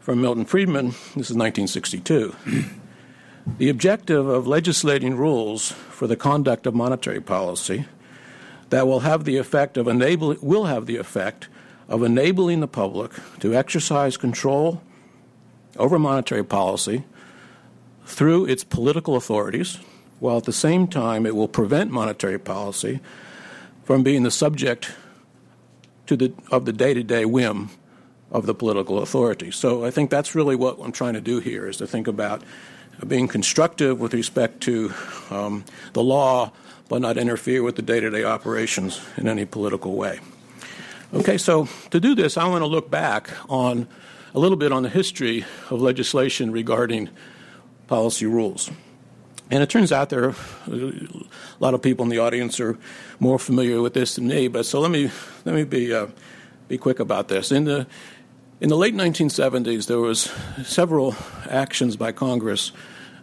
from 0.00 0.20
Milton 0.20 0.46
Friedman, 0.46 0.86
this 1.14 1.30
is 1.30 1.36
1962. 1.36 2.34
The 3.56 3.68
objective 3.68 4.26
of 4.26 4.46
legislating 4.46 5.16
rules 5.16 5.72
for 5.72 6.06
the 6.06 6.16
conduct 6.16 6.66
of 6.66 6.74
monetary 6.74 7.20
policy 7.20 7.86
that 8.70 8.86
will 8.86 9.00
have 9.00 9.24
the 9.24 9.38
effect 9.38 9.76
of 9.76 9.88
enable, 9.88 10.36
will 10.42 10.66
have 10.66 10.86
the 10.86 10.96
effect 10.96 11.48
of 11.88 12.02
enabling 12.02 12.60
the 12.60 12.68
public 12.68 13.12
to 13.40 13.54
exercise 13.54 14.16
control 14.16 14.82
over 15.78 15.98
monetary 15.98 16.44
policy 16.44 17.04
through 18.04 18.44
its 18.44 18.64
political 18.64 19.16
authorities, 19.16 19.78
while 20.20 20.36
at 20.36 20.44
the 20.44 20.52
same 20.52 20.86
time 20.86 21.24
it 21.24 21.34
will 21.34 21.48
prevent 21.48 21.90
monetary 21.90 22.38
policy 22.38 23.00
from 23.84 24.02
being 24.02 24.22
the 24.22 24.30
subject 24.30 24.92
to 26.06 26.16
the, 26.16 26.32
of 26.50 26.64
the 26.64 26.72
day 26.72 26.92
to 26.92 27.02
day 27.02 27.24
whim 27.24 27.70
of 28.30 28.44
the 28.44 28.54
political 28.54 28.98
authority. 28.98 29.50
So 29.50 29.84
I 29.84 29.90
think 29.90 30.10
that's 30.10 30.34
really 30.34 30.56
what 30.56 30.78
I'm 30.82 30.92
trying 30.92 31.14
to 31.14 31.20
do 31.20 31.38
here 31.38 31.66
is 31.66 31.78
to 31.78 31.86
think 31.86 32.06
about 32.06 32.42
being 33.06 33.28
constructive 33.28 34.00
with 34.00 34.14
respect 34.14 34.60
to 34.62 34.92
um, 35.30 35.64
the 35.92 36.02
law, 36.02 36.52
but 36.88 37.00
not 37.00 37.16
interfere 37.16 37.62
with 37.62 37.76
the 37.76 37.82
day 37.82 38.00
to 38.00 38.10
day 38.10 38.24
operations 38.24 39.00
in 39.16 39.28
any 39.28 39.44
political 39.44 39.94
way. 39.94 40.20
Okay, 41.14 41.38
so 41.38 41.68
to 41.90 42.00
do 42.00 42.14
this, 42.14 42.36
I 42.36 42.46
want 42.46 42.62
to 42.62 42.66
look 42.66 42.90
back 42.90 43.30
on 43.48 43.88
a 44.34 44.38
little 44.38 44.58
bit 44.58 44.72
on 44.72 44.82
the 44.82 44.88
history 44.88 45.44
of 45.70 45.80
legislation 45.80 46.52
regarding 46.52 47.08
policy 47.86 48.26
rules. 48.26 48.70
And 49.50 49.62
it 49.62 49.70
turns 49.70 49.92
out 49.92 50.10
there 50.10 50.24
are 50.24 50.34
a 50.66 50.92
lot 51.60 51.72
of 51.72 51.80
people 51.80 52.02
in 52.02 52.10
the 52.10 52.18
audience 52.18 52.60
are 52.60 52.78
more 53.18 53.38
familiar 53.38 53.80
with 53.80 53.94
this 53.94 54.16
than 54.16 54.28
me. 54.28 54.48
But 54.48 54.66
so 54.66 54.80
let 54.80 54.90
me 54.90 55.10
let 55.46 55.54
me 55.54 55.64
be 55.64 55.94
uh, 55.94 56.08
be 56.68 56.76
quick 56.76 57.00
about 57.00 57.28
this. 57.28 57.50
In 57.50 57.64
the 57.64 57.86
in 58.60 58.68
the 58.68 58.76
late 58.76 58.94
1970s, 58.94 59.86
there 59.86 60.00
was 60.00 60.32
several 60.64 61.14
actions 61.48 61.96
by 61.96 62.12
Congress 62.12 62.72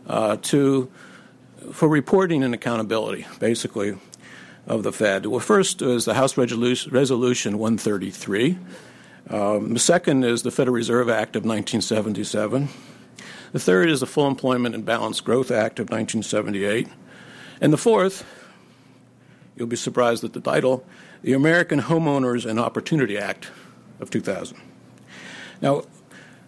uh, 0.08 0.38
to 0.44 0.89
for 1.72 1.88
reporting 1.88 2.44
and 2.44 2.54
accountability, 2.54 3.25
basically 3.39 3.98
of 4.68 4.84
the 4.84 4.92
Fed. 4.92 5.25
Well, 5.25 5.39
first 5.39 5.82
is 5.82 6.06
the 6.06 6.13
House 6.13 6.38
Resolution 6.38 7.58
133. 7.58 8.58
Um, 9.30 9.74
the 9.74 9.80
second 9.80 10.24
is 10.24 10.44
the 10.44 10.51
Federal 10.51 10.75
Reserve 10.75 11.10
Act 11.10 11.36
of 11.36 11.44
1977. 11.44 12.70
The 13.51 13.60
third 13.60 13.89
is 13.89 14.00
the 14.00 14.06
Full 14.06 14.27
Employment 14.27 14.75
and 14.75 14.86
Balanced 14.86 15.24
Growth 15.24 15.50
Act 15.50 15.80
of 15.80 15.86
1978. 15.86 16.88
And 17.62 17.74
the 17.74 17.77
fourth, 17.77 18.25
you'll 19.56 19.68
be 19.68 19.75
surprised 19.75 20.24
at 20.24 20.34
the 20.34 20.42
title, 20.42 20.86
the 21.22 21.34
American 21.34 21.82
Homeowners 21.82 22.46
and 22.46 22.60
Opportunity 22.60 23.18
Act 23.18 23.50
of 24.00 24.10
2000. 24.10 24.58
Now, 25.62 25.83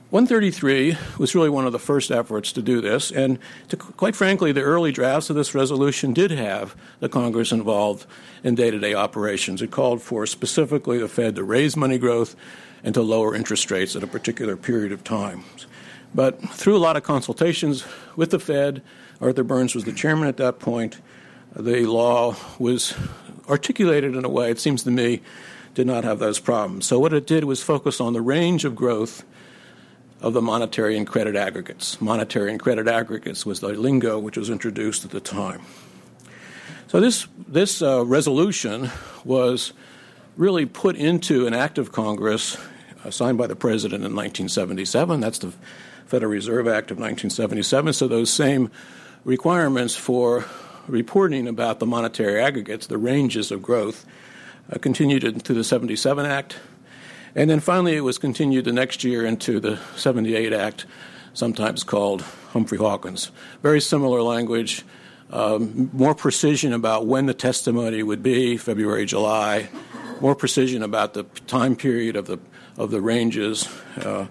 133 0.09 0.97
was 1.17 1.35
really 1.35 1.49
one 1.49 1.65
of 1.65 1.73
the 1.73 1.79
first 1.79 2.11
efforts 2.11 2.53
to 2.53 2.61
do 2.61 2.79
this, 2.79 3.11
and 3.11 3.39
to, 3.67 3.75
quite 3.75 4.15
frankly, 4.15 4.53
the 4.53 4.61
early 4.61 4.93
drafts 4.93 5.29
of 5.29 5.35
this 5.35 5.53
resolution 5.53 6.13
did 6.13 6.31
have 6.31 6.77
the 7.01 7.09
Congress 7.09 7.51
involved 7.51 8.05
in 8.41 8.55
day 8.55 8.71
to 8.71 8.79
day 8.79 8.93
operations. 8.93 9.61
It 9.61 9.69
called 9.69 10.01
for 10.01 10.25
specifically 10.25 10.97
the 10.97 11.09
Fed 11.09 11.35
to 11.35 11.43
raise 11.43 11.75
money 11.75 11.97
growth 11.97 12.37
and 12.85 12.93
to 12.93 13.01
lower 13.01 13.35
interest 13.35 13.69
rates 13.69 13.97
at 13.97 14.03
a 14.03 14.07
particular 14.07 14.55
period 14.55 14.93
of 14.93 15.03
time. 15.03 15.43
But 16.15 16.41
through 16.51 16.77
a 16.77 16.79
lot 16.79 16.95
of 16.95 17.03
consultations 17.03 17.83
with 18.15 18.29
the 18.29 18.39
Fed, 18.39 18.81
Arthur 19.19 19.43
Burns 19.43 19.75
was 19.75 19.83
the 19.83 19.91
chairman 19.91 20.29
at 20.29 20.37
that 20.37 20.59
point, 20.59 21.01
the 21.53 21.85
law 21.85 22.35
was 22.59 22.93
articulated 23.49 24.15
in 24.15 24.23
a 24.23 24.29
way, 24.29 24.51
it 24.51 24.59
seems 24.59 24.83
to 24.83 24.91
me, 24.91 25.21
did 25.77 25.85
not 25.85 26.03
have 26.03 26.17
those 26.17 26.39
problems. 26.39 26.87
So, 26.87 26.97
what 26.97 27.13
it 27.13 27.27
did 27.27 27.43
was 27.43 27.61
focus 27.61 28.01
on 28.01 28.13
the 28.13 28.21
range 28.21 28.65
of 28.65 28.75
growth 28.75 29.23
of 30.21 30.33
the 30.33 30.41
monetary 30.41 30.97
and 30.97 31.05
credit 31.05 31.35
aggregates. 31.35 32.01
Monetary 32.01 32.49
and 32.49 32.59
credit 32.59 32.87
aggregates 32.87 33.45
was 33.45 33.59
the 33.59 33.67
lingo 33.67 34.17
which 34.17 34.37
was 34.37 34.49
introduced 34.49 35.05
at 35.05 35.11
the 35.11 35.19
time. 35.19 35.61
So 36.87 36.99
this 36.99 37.27
this 37.47 37.83
uh, 37.83 38.03
resolution 38.03 38.89
was 39.23 39.71
really 40.35 40.65
put 40.65 40.95
into 40.95 41.45
an 41.45 41.53
act 41.53 41.77
of 41.77 41.91
Congress 41.91 42.57
uh, 43.05 43.11
signed 43.11 43.37
by 43.37 43.45
the 43.45 43.55
president 43.55 44.03
in 44.03 44.15
1977. 44.15 45.19
That's 45.19 45.37
the 45.37 45.53
Federal 46.07 46.31
Reserve 46.31 46.67
Act 46.67 46.89
of 46.89 46.97
1977. 46.97 47.93
So 47.93 48.07
those 48.07 48.31
same 48.31 48.71
requirements 49.25 49.95
for 49.95 50.43
reporting 50.87 51.47
about 51.47 51.77
the 51.77 51.85
monetary 51.85 52.41
aggregates, 52.41 52.87
the 52.87 52.97
ranges 52.97 53.51
of 53.51 53.61
growth, 53.61 54.07
uh, 54.71 54.77
continued 54.79 55.23
into 55.23 55.53
the 55.53 55.63
77 55.63 56.25
Act 56.25 56.57
and 57.37 57.51
then 57.51 57.59
finally, 57.59 57.95
it 57.95 58.01
was 58.01 58.17
continued 58.17 58.65
the 58.65 58.73
next 58.73 59.03
year 59.03 59.23
into 59.23 59.59
the 59.59 59.77
78 59.95 60.51
Act, 60.53 60.87
sometimes 61.35 61.83
called 61.83 62.23
Humphrey 62.49 62.79
Hawkins. 62.79 63.29
Very 63.61 63.79
similar 63.79 64.23
language, 64.23 64.83
um, 65.29 65.91
more 65.93 66.15
precision 66.15 66.73
about 66.73 67.05
when 67.05 67.27
the 67.27 67.35
testimony 67.35 68.01
would 68.01 68.23
be, 68.23 68.57
February, 68.57 69.05
July, 69.05 69.69
more 70.19 70.33
precision 70.33 70.81
about 70.81 71.13
the 71.13 71.25
time 71.45 71.75
period 71.75 72.15
of 72.15 72.25
the, 72.25 72.39
of 72.75 72.89
the 72.89 73.01
ranges, 73.01 73.69
uh, 73.97 74.25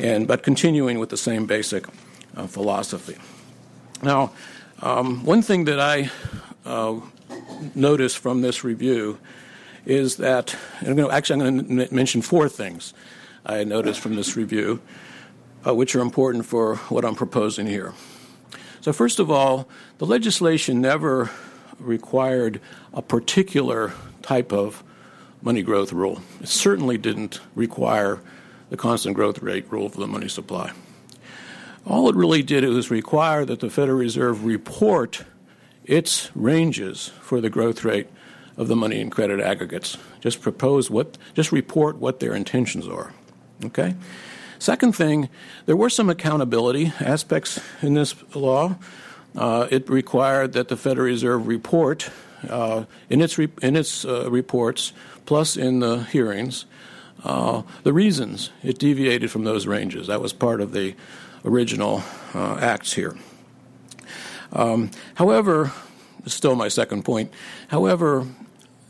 and, 0.00 0.26
but 0.26 0.42
continuing 0.42 0.98
with 0.98 1.10
the 1.10 1.18
same 1.18 1.44
basic 1.44 1.84
uh, 2.34 2.46
philosophy. 2.46 3.18
Now, 4.02 4.32
um, 4.80 5.22
one 5.26 5.42
thing 5.42 5.66
that 5.66 5.80
I 5.80 6.10
uh, 6.64 6.98
noticed 7.74 8.16
from 8.16 8.40
this 8.40 8.64
review 8.64 9.18
is 9.88 10.16
that, 10.16 10.54
I'm 10.80 10.94
going 10.94 11.08
to, 11.08 11.10
actually, 11.10 11.46
I'm 11.46 11.66
going 11.66 11.88
to 11.88 11.94
mention 11.94 12.20
four 12.20 12.48
things 12.48 12.92
I 13.46 13.64
noticed 13.64 14.00
from 14.00 14.16
this 14.16 14.36
review, 14.36 14.82
uh, 15.66 15.74
which 15.74 15.96
are 15.96 16.00
important 16.00 16.44
for 16.44 16.76
what 16.90 17.06
I'm 17.06 17.14
proposing 17.14 17.66
here. 17.66 17.94
So, 18.82 18.92
first 18.92 19.18
of 19.18 19.30
all, 19.30 19.66
the 19.96 20.04
legislation 20.04 20.82
never 20.82 21.30
required 21.80 22.60
a 22.92 23.00
particular 23.00 23.94
type 24.20 24.52
of 24.52 24.84
money 25.40 25.62
growth 25.62 25.92
rule. 25.92 26.20
It 26.40 26.48
certainly 26.48 26.98
didn't 26.98 27.40
require 27.54 28.20
the 28.68 28.76
constant 28.76 29.16
growth 29.16 29.40
rate 29.40 29.72
rule 29.72 29.88
for 29.88 30.00
the 30.00 30.06
money 30.06 30.28
supply. 30.28 30.72
All 31.86 32.10
it 32.10 32.14
really 32.14 32.42
did 32.42 32.62
was 32.64 32.90
require 32.90 33.46
that 33.46 33.60
the 33.60 33.70
Federal 33.70 33.96
Reserve 33.96 34.44
report 34.44 35.24
its 35.84 36.30
ranges 36.34 37.10
for 37.22 37.40
the 37.40 37.48
growth 37.48 37.84
rate 37.84 38.08
of 38.58 38.68
the 38.68 38.76
money 38.76 39.00
and 39.00 39.10
credit 39.10 39.40
aggregates. 39.40 39.96
Just 40.20 40.42
propose 40.42 40.90
what, 40.90 41.16
just 41.32 41.52
report 41.52 41.96
what 41.96 42.20
their 42.20 42.34
intentions 42.34 42.86
are. 42.86 43.14
Okay? 43.64 43.94
Second 44.58 44.94
thing, 44.94 45.28
there 45.66 45.76
were 45.76 45.88
some 45.88 46.10
accountability 46.10 46.92
aspects 47.00 47.60
in 47.80 47.94
this 47.94 48.14
law. 48.34 48.76
Uh, 49.36 49.68
it 49.70 49.88
required 49.88 50.52
that 50.54 50.68
the 50.68 50.76
Federal 50.76 51.06
Reserve 51.06 51.46
report 51.46 52.10
uh, 52.48 52.84
in 53.08 53.20
its, 53.20 53.38
re- 53.38 53.48
in 53.62 53.76
its 53.76 54.04
uh, 54.04 54.28
reports, 54.30 54.92
plus 55.26 55.56
in 55.56 55.78
the 55.78 56.02
hearings, 56.04 56.66
uh, 57.24 57.62
the 57.84 57.92
reasons 57.92 58.50
it 58.64 58.78
deviated 58.78 59.30
from 59.30 59.44
those 59.44 59.66
ranges. 59.66 60.08
That 60.08 60.20
was 60.20 60.32
part 60.32 60.60
of 60.60 60.72
the 60.72 60.94
original 61.44 62.02
uh, 62.34 62.58
acts 62.60 62.92
here. 62.92 63.16
Um, 64.52 64.90
however, 65.14 65.72
still 66.26 66.56
my 66.56 66.68
second 66.68 67.04
point. 67.04 67.32
However, 67.68 68.26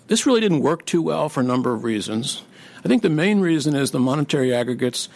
this 0.08 0.26
really 0.26 0.40
didn't 0.40 0.60
work 0.60 0.84
too 0.84 1.00
well 1.00 1.28
for 1.28 1.40
a 1.40 1.44
number 1.44 1.72
of 1.72 1.84
reasons. 1.84 2.42
I 2.84 2.88
think 2.88 3.02
the 3.02 3.10
main 3.10 3.40
reason 3.40 3.74
is 3.74 3.90
the 3.90 4.00
monetary 4.00 4.54
aggregates 4.54 5.08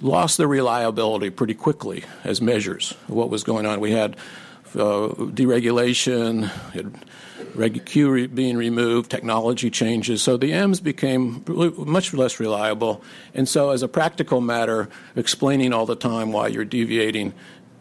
lost 0.00 0.38
their 0.38 0.48
reliability 0.48 1.30
pretty 1.30 1.54
quickly 1.54 2.04
as 2.24 2.40
measures 2.40 2.92
of 3.08 3.10
what 3.10 3.30
was 3.30 3.44
going 3.44 3.66
on. 3.66 3.80
We 3.80 3.92
had 3.92 4.16
uh, 4.74 5.08
deregulation, 5.08 6.50
Reg 7.54 7.84
Q 7.84 8.10
re- 8.10 8.26
being 8.26 8.56
removed, 8.56 9.10
technology 9.10 9.70
changes. 9.70 10.22
So 10.22 10.36
the 10.36 10.52
M's 10.52 10.80
became 10.80 11.44
much 11.76 12.12
less 12.14 12.38
reliable. 12.38 13.02
And 13.34 13.48
so, 13.48 13.70
as 13.70 13.82
a 13.82 13.88
practical 13.88 14.40
matter, 14.40 14.88
explaining 15.16 15.72
all 15.72 15.86
the 15.86 15.96
time 15.96 16.32
why 16.32 16.48
you're 16.48 16.64
deviating 16.64 17.32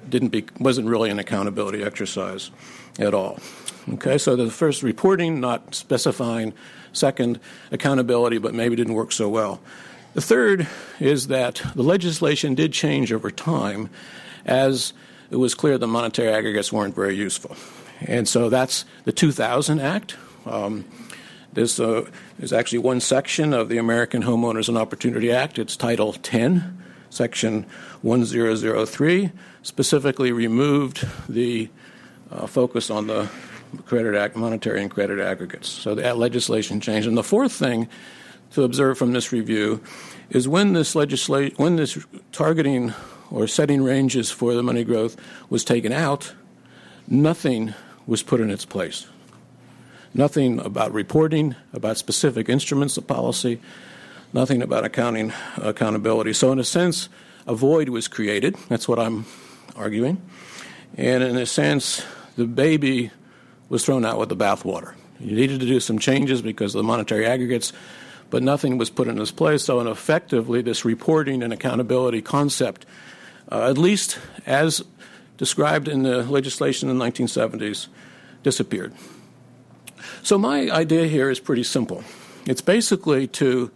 didn't 0.09 0.29
be, 0.29 0.45
wasn't 0.59 0.87
really 0.87 1.09
an 1.09 1.19
accountability 1.19 1.83
exercise 1.83 2.49
at 2.97 3.13
all. 3.13 3.39
Okay, 3.93 4.17
so 4.17 4.35
the 4.35 4.51
first 4.51 4.83
reporting, 4.83 5.39
not 5.39 5.73
specifying. 5.73 6.53
Second, 6.91 7.39
accountability, 7.71 8.37
but 8.37 8.53
maybe 8.53 8.75
didn't 8.75 8.95
work 8.95 9.13
so 9.13 9.29
well. 9.29 9.61
The 10.13 10.21
third 10.21 10.67
is 10.99 11.27
that 11.27 11.61
the 11.75 11.83
legislation 11.83 12.53
did 12.53 12.73
change 12.73 13.13
over 13.13 13.31
time 13.31 13.89
as 14.45 14.93
it 15.29 15.37
was 15.37 15.53
clear 15.53 15.77
the 15.77 15.87
monetary 15.87 16.33
aggregates 16.33 16.73
weren't 16.73 16.95
very 16.95 17.15
useful. 17.15 17.55
And 18.01 18.27
so 18.27 18.49
that's 18.49 18.83
the 19.05 19.11
2000 19.11 19.79
Act. 19.79 20.17
Um, 20.45 20.85
there's, 21.53 21.79
uh, 21.79 22.09
there's 22.37 22.53
actually 22.53 22.79
one 22.79 22.99
section 22.99 23.53
of 23.53 23.69
the 23.69 23.77
American 23.77 24.23
Homeowners 24.23 24.67
and 24.67 24.77
Opportunity 24.77 25.31
Act. 25.31 25.57
It's 25.57 25.77
Title 25.77 26.13
10, 26.13 26.83
Section 27.09 27.65
1003, 28.01 29.31
specifically 29.63 30.31
removed 30.31 31.07
the 31.29 31.69
uh, 32.31 32.47
focus 32.47 32.89
on 32.89 33.07
the 33.07 33.29
credit 33.85 34.15
ag- 34.15 34.35
monetary 34.35 34.81
and 34.81 34.91
credit 34.91 35.19
aggregates. 35.19 35.69
So 35.69 35.95
that 35.95 36.17
legislation 36.17 36.79
changed. 36.79 37.07
And 37.07 37.17
the 37.17 37.23
fourth 37.23 37.51
thing 37.51 37.87
to 38.51 38.63
observe 38.63 38.97
from 38.97 39.13
this 39.13 39.31
review 39.31 39.81
is 40.29 40.47
when 40.47 40.73
this 40.73 40.95
legislation, 40.95 41.55
when 41.57 41.75
this 41.75 41.97
targeting 42.31 42.93
or 43.29 43.47
setting 43.47 43.83
ranges 43.83 44.31
for 44.31 44.53
the 44.53 44.63
money 44.63 44.83
growth 44.83 45.17
was 45.49 45.63
taken 45.63 45.91
out, 45.91 46.33
nothing 47.07 47.73
was 48.05 48.23
put 48.23 48.39
in 48.39 48.49
its 48.49 48.65
place. 48.65 49.07
Nothing 50.13 50.59
about 50.59 50.93
reporting, 50.93 51.55
about 51.73 51.97
specific 51.97 52.49
instruments 52.49 52.97
of 52.97 53.05
policy, 53.05 53.59
nothing 54.33 54.61
about 54.61 54.85
accounting 54.85 55.33
accountability. 55.57 56.33
So, 56.33 56.51
in 56.51 56.59
a 56.59 56.63
sense, 56.63 57.09
a 57.45 57.53
void 57.53 57.89
was 57.89 58.07
created. 58.07 58.55
That's 58.69 58.87
what 58.87 58.99
I'm 58.99 59.25
arguing. 59.75 60.21
And 60.95 61.23
in 61.23 61.37
a 61.37 61.45
sense, 61.45 62.03
the 62.35 62.45
baby 62.45 63.11
was 63.69 63.85
thrown 63.85 64.05
out 64.05 64.17
with 64.17 64.29
the 64.29 64.35
bathwater. 64.35 64.93
You 65.19 65.35
needed 65.35 65.59
to 65.59 65.65
do 65.65 65.79
some 65.79 65.99
changes 65.99 66.41
because 66.41 66.75
of 66.75 66.79
the 66.79 66.83
monetary 66.83 67.25
aggregates, 67.25 67.73
but 68.29 68.43
nothing 68.43 68.77
was 68.77 68.89
put 68.89 69.07
in 69.07 69.19
its 69.19 69.31
place. 69.31 69.63
So, 69.63 69.79
and 69.79 69.89
effectively, 69.89 70.61
this 70.61 70.85
reporting 70.85 71.41
and 71.43 71.51
accountability 71.51 72.21
concept, 72.21 72.85
uh, 73.51 73.69
at 73.69 73.77
least 73.77 74.19
as 74.45 74.83
described 75.37 75.87
in 75.87 76.03
the 76.03 76.23
legislation 76.23 76.89
in 76.89 76.97
the 76.97 77.05
1970s, 77.05 77.87
disappeared. 78.43 78.93
So, 80.23 80.37
my 80.37 80.69
idea 80.69 81.07
here 81.07 81.29
is 81.29 81.39
pretty 81.39 81.63
simple 81.63 82.03
it's 82.45 82.61
basically 82.61 83.27
to 83.27 83.71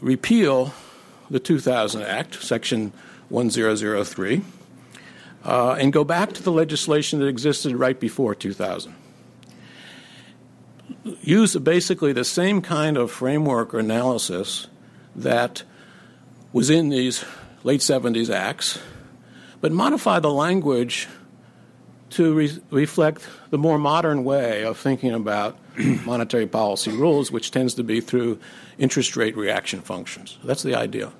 repeal 0.00 0.72
the 1.30 1.40
2000 1.40 2.02
Act, 2.02 2.42
Section 2.42 2.92
1003, 3.28 4.42
uh, 5.44 5.76
and 5.78 5.92
go 5.92 6.04
back 6.04 6.32
to 6.32 6.42
the 6.42 6.52
legislation 6.52 7.20
that 7.20 7.26
existed 7.26 7.74
right 7.74 7.98
before 7.98 8.34
2000. 8.34 8.94
Use 11.22 11.56
basically 11.56 12.12
the 12.12 12.24
same 12.24 12.60
kind 12.60 12.96
of 12.96 13.10
framework 13.10 13.72
or 13.72 13.78
analysis 13.78 14.66
that 15.16 15.62
was 16.52 16.70
in 16.70 16.88
these 16.88 17.24
late 17.64 17.80
70s 17.80 18.30
acts, 18.30 18.78
but 19.60 19.72
modify 19.72 20.18
the 20.18 20.30
language 20.30 21.08
to 22.10 22.34
re- 22.34 22.58
reflect 22.70 23.26
the 23.50 23.58
more 23.58 23.78
modern 23.78 24.24
way 24.24 24.64
of 24.64 24.78
thinking 24.78 25.12
about 25.12 25.58
monetary 26.04 26.46
policy 26.46 26.90
rules, 26.90 27.30
which 27.30 27.50
tends 27.50 27.74
to 27.74 27.84
be 27.84 28.00
through 28.00 28.38
interest 28.78 29.16
rate 29.16 29.36
reaction 29.36 29.80
functions. 29.80 30.38
That's 30.44 30.62
the 30.62 30.74
idea. 30.74 31.12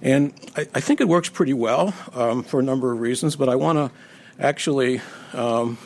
And 0.00 0.32
I, 0.56 0.66
I 0.74 0.80
think 0.80 1.00
it 1.00 1.08
works 1.08 1.28
pretty 1.28 1.54
well 1.54 1.94
um, 2.14 2.42
for 2.42 2.60
a 2.60 2.62
number 2.62 2.92
of 2.92 3.00
reasons, 3.00 3.36
but 3.36 3.48
I 3.48 3.56
want 3.56 3.78
to 3.78 3.90
actually 4.38 5.00
um, 5.32 5.78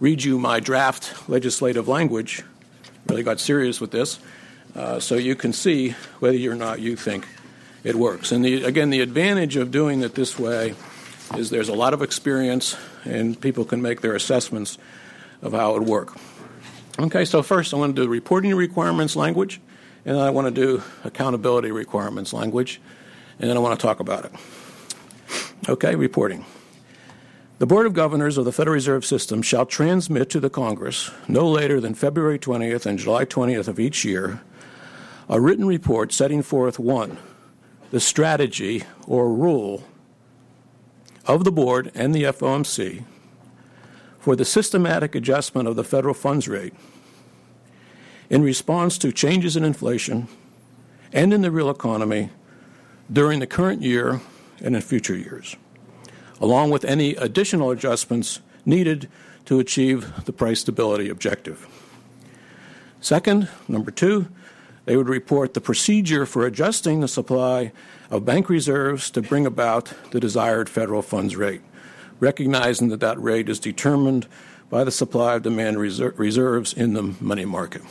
read 0.00 0.22
you 0.22 0.38
my 0.38 0.60
draft 0.60 1.28
legislative 1.28 1.88
language. 1.88 2.42
Really 3.08 3.22
got 3.22 3.40
serious 3.40 3.80
with 3.80 3.90
this, 3.90 4.18
uh, 4.74 5.00
so 5.00 5.14
you 5.14 5.34
can 5.34 5.52
see 5.52 5.90
whether 6.18 6.50
or 6.50 6.54
not 6.54 6.80
you 6.80 6.96
think 6.96 7.26
it 7.84 7.94
works. 7.94 8.32
And 8.32 8.44
the, 8.44 8.64
again, 8.64 8.90
the 8.90 9.00
advantage 9.00 9.56
of 9.56 9.70
doing 9.70 10.02
it 10.02 10.14
this 10.14 10.38
way 10.38 10.74
is 11.36 11.50
there's 11.50 11.68
a 11.68 11.74
lot 11.74 11.94
of 11.94 12.02
experience 12.02 12.76
and 13.04 13.40
people 13.40 13.64
can 13.64 13.80
make 13.80 14.00
their 14.00 14.14
assessments 14.14 14.78
of 15.42 15.52
how 15.52 15.74
it 15.74 15.80
would 15.80 15.88
work. 15.88 16.16
Okay, 16.98 17.24
so 17.24 17.42
first 17.42 17.72
I 17.72 17.76
want 17.76 17.94
to 17.94 18.02
do 18.02 18.08
reporting 18.08 18.54
requirements 18.54 19.14
language, 19.14 19.60
and 20.04 20.16
then 20.16 20.24
I 20.24 20.30
want 20.30 20.46
to 20.46 20.50
do 20.50 20.82
accountability 21.04 21.70
requirements 21.70 22.32
language, 22.32 22.80
and 23.38 23.48
then 23.48 23.56
I 23.56 23.60
want 23.60 23.78
to 23.78 23.86
talk 23.86 24.00
about 24.00 24.24
it. 24.24 24.32
Okay, 25.68 25.94
reporting. 25.94 26.44
The 27.58 27.66
Board 27.66 27.86
of 27.86 27.92
Governors 27.92 28.38
of 28.38 28.44
the 28.44 28.52
Federal 28.52 28.74
Reserve 28.74 29.04
System 29.04 29.42
shall 29.42 29.66
transmit 29.66 30.30
to 30.30 30.40
the 30.40 30.48
Congress 30.48 31.10
no 31.26 31.48
later 31.48 31.80
than 31.80 31.94
February 31.94 32.38
20th 32.38 32.86
and 32.86 32.98
July 32.98 33.24
20th 33.24 33.68
of 33.68 33.80
each 33.80 34.04
year 34.04 34.40
a 35.28 35.40
written 35.40 35.66
report 35.66 36.12
setting 36.12 36.42
forth 36.42 36.78
one, 36.78 37.18
the 37.90 38.00
strategy 38.00 38.84
or 39.06 39.32
rule 39.32 39.84
of 41.26 41.44
the 41.44 41.52
board 41.52 41.92
and 41.94 42.14
the 42.14 42.22
FOMC 42.22 43.04
for 44.18 44.34
the 44.34 44.44
systematic 44.44 45.14
adjustment 45.14 45.68
of 45.68 45.76
the 45.76 45.84
federal 45.84 46.14
funds 46.14 46.48
rate 46.48 46.74
in 48.30 48.42
response 48.42 48.98
to 48.98 49.12
changes 49.12 49.56
in 49.56 49.64
inflation 49.64 50.28
and 51.12 51.32
in 51.32 51.42
the 51.42 51.50
real 51.50 51.70
economy 51.70 52.30
during 53.12 53.40
the 53.40 53.46
current 53.46 53.82
year 53.82 54.20
and 54.62 54.74
in 54.74 54.82
future 54.82 55.16
years, 55.16 55.56
along 56.40 56.70
with 56.70 56.84
any 56.84 57.14
additional 57.16 57.70
adjustments 57.70 58.40
needed 58.64 59.08
to 59.46 59.58
achieve 59.58 60.24
the 60.24 60.32
price 60.32 60.60
stability 60.60 61.08
objective. 61.08 61.66
Second, 63.00 63.48
number 63.66 63.90
two, 63.90 64.28
they 64.84 64.96
would 64.96 65.08
report 65.08 65.54
the 65.54 65.60
procedure 65.60 66.26
for 66.26 66.46
adjusting 66.46 67.00
the 67.00 67.08
supply 67.08 67.72
of 68.10 68.24
bank 68.24 68.48
reserves 68.48 69.10
to 69.10 69.22
bring 69.22 69.46
about 69.46 69.92
the 70.10 70.20
desired 70.20 70.68
federal 70.68 71.02
funds 71.02 71.36
rate, 71.36 71.60
recognizing 72.20 72.88
that 72.88 73.00
that 73.00 73.20
rate 73.20 73.48
is 73.48 73.60
determined 73.60 74.26
by 74.70 74.84
the 74.84 74.90
supply 74.90 75.36
of 75.36 75.42
demand 75.42 75.78
reserves 75.78 76.74
in 76.74 76.92
the 76.92 77.02
money 77.20 77.44
market. 77.44 77.82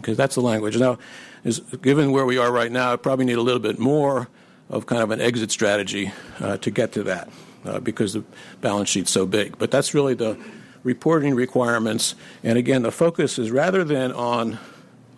Okay, 0.00 0.14
that's 0.14 0.34
the 0.34 0.42
language. 0.42 0.76
Now, 0.76 0.98
is, 1.44 1.60
given 1.60 2.12
where 2.12 2.26
we 2.26 2.36
are 2.36 2.52
right 2.52 2.72
now, 2.72 2.92
I 2.92 2.96
probably 2.96 3.24
need 3.24 3.38
a 3.38 3.42
little 3.42 3.60
bit 3.60 3.78
more 3.78 4.28
of 4.70 4.86
kind 4.86 5.02
of 5.02 5.10
an 5.10 5.20
exit 5.20 5.50
strategy 5.50 6.12
uh, 6.40 6.56
to 6.58 6.70
get 6.70 6.92
to 6.92 7.02
that 7.04 7.28
uh, 7.64 7.80
because 7.80 8.12
the 8.12 8.24
balance 8.60 8.88
sheet's 8.88 9.10
so 9.10 9.26
big. 9.26 9.58
But 9.58 9.70
that's 9.70 9.94
really 9.94 10.14
the 10.14 10.38
reporting 10.82 11.34
requirements. 11.34 12.14
And 12.42 12.58
again, 12.58 12.82
the 12.82 12.92
focus 12.92 13.38
is 13.38 13.50
rather 13.50 13.84
than 13.84 14.12
on 14.12 14.58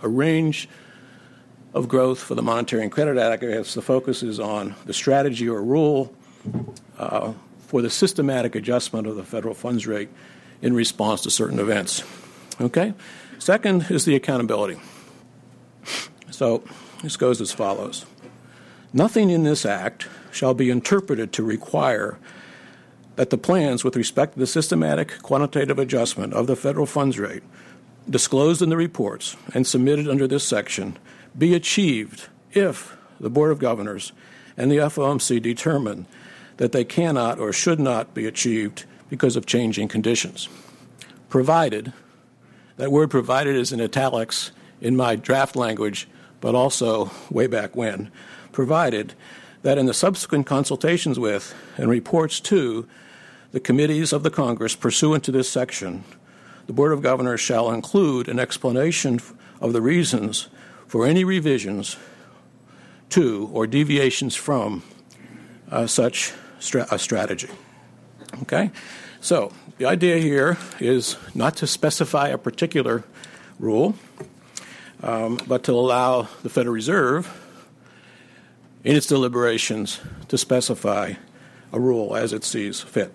a 0.02 0.08
range 0.08 0.68
of 1.74 1.88
growth 1.88 2.18
for 2.18 2.34
the 2.34 2.42
monetary 2.42 2.82
and 2.82 2.90
credit 2.90 3.16
aggregates. 3.16 3.74
The 3.74 3.82
focus 3.82 4.22
is 4.22 4.40
on 4.40 4.74
the 4.86 4.92
strategy 4.92 5.48
or 5.48 5.62
rule 5.62 6.14
uh, 6.98 7.32
for 7.66 7.82
the 7.82 7.90
systematic 7.90 8.54
adjustment 8.54 9.06
of 9.06 9.16
the 9.16 9.24
federal 9.24 9.54
funds 9.54 9.86
rate 9.86 10.08
in 10.62 10.74
response 10.74 11.22
to 11.22 11.30
certain 11.30 11.58
events. 11.58 12.02
Okay? 12.60 12.94
Second 13.38 13.86
is 13.90 14.04
the 14.04 14.16
accountability. 14.16 14.80
So 16.30 16.64
this 17.02 17.16
goes 17.16 17.40
as 17.40 17.52
follows 17.52 18.04
Nothing 18.92 19.30
in 19.30 19.44
this 19.44 19.64
act 19.64 20.08
shall 20.32 20.54
be 20.54 20.70
interpreted 20.70 21.32
to 21.32 21.42
require 21.42 22.18
that 23.16 23.30
the 23.30 23.38
plans 23.38 23.84
with 23.84 23.96
respect 23.96 24.32
to 24.34 24.38
the 24.38 24.46
systematic 24.46 25.20
quantitative 25.22 25.78
adjustment 25.78 26.32
of 26.32 26.46
the 26.46 26.56
federal 26.56 26.86
funds 26.86 27.18
rate 27.18 27.42
disclosed 28.08 28.62
in 28.62 28.70
the 28.70 28.76
reports 28.76 29.36
and 29.54 29.66
submitted 29.66 30.08
under 30.08 30.26
this 30.26 30.46
section 30.46 30.98
be 31.36 31.54
achieved 31.54 32.28
if 32.52 32.96
the 33.20 33.30
Board 33.30 33.52
of 33.52 33.58
Governors 33.58 34.12
and 34.56 34.70
the 34.70 34.78
FOMC 34.78 35.40
determine 35.40 36.06
that 36.56 36.72
they 36.72 36.84
cannot 36.84 37.38
or 37.38 37.52
should 37.52 37.78
not 37.78 38.14
be 38.14 38.26
achieved 38.26 38.84
because 39.08 39.36
of 39.36 39.46
changing 39.46 39.88
conditions. 39.88 40.48
Provided, 41.28 41.92
that 42.76 42.90
word 42.90 43.10
provided 43.10 43.54
is 43.54 43.72
in 43.72 43.80
italics 43.80 44.50
in 44.80 44.96
my 44.96 45.14
draft 45.14 45.54
language, 45.54 46.08
but 46.40 46.54
also 46.54 47.10
way 47.30 47.46
back 47.46 47.76
when, 47.76 48.10
provided 48.52 49.14
that 49.62 49.78
in 49.78 49.86
the 49.86 49.94
subsequent 49.94 50.46
consultations 50.46 51.18
with 51.18 51.54
and 51.76 51.90
reports 51.90 52.40
to 52.40 52.88
the 53.52 53.60
committees 53.60 54.12
of 54.12 54.22
the 54.22 54.30
Congress 54.30 54.74
pursuant 54.74 55.24
to 55.24 55.32
this 55.32 55.50
section, 55.50 56.04
the 56.66 56.72
Board 56.72 56.92
of 56.92 57.02
Governors 57.02 57.40
shall 57.40 57.70
include 57.70 58.28
an 58.28 58.38
explanation 58.38 59.20
of 59.60 59.72
the 59.72 59.82
reasons 59.82 60.48
for 60.86 61.06
any 61.06 61.24
revisions 61.24 61.96
to 63.10 63.50
or 63.52 63.66
deviations 63.66 64.36
from 64.36 64.82
uh, 65.70 65.86
such 65.86 66.32
stra- 66.58 66.86
a 66.90 66.98
strategy. 66.98 67.48
Okay? 68.42 68.70
So, 69.20 69.52
the 69.78 69.86
idea 69.86 70.18
here 70.18 70.58
is 70.78 71.16
not 71.34 71.56
to 71.56 71.66
specify 71.66 72.28
a 72.28 72.38
particular 72.38 73.04
rule, 73.58 73.94
um, 75.02 75.38
but 75.46 75.64
to 75.64 75.72
allow 75.72 76.28
the 76.42 76.48
Federal 76.48 76.74
Reserve 76.74 77.28
in 78.84 78.96
its 78.96 79.06
deliberations 79.06 80.00
to 80.28 80.38
specify 80.38 81.14
a 81.72 81.80
rule 81.80 82.16
as 82.16 82.32
it 82.32 82.44
sees 82.44 82.80
fit. 82.80 83.14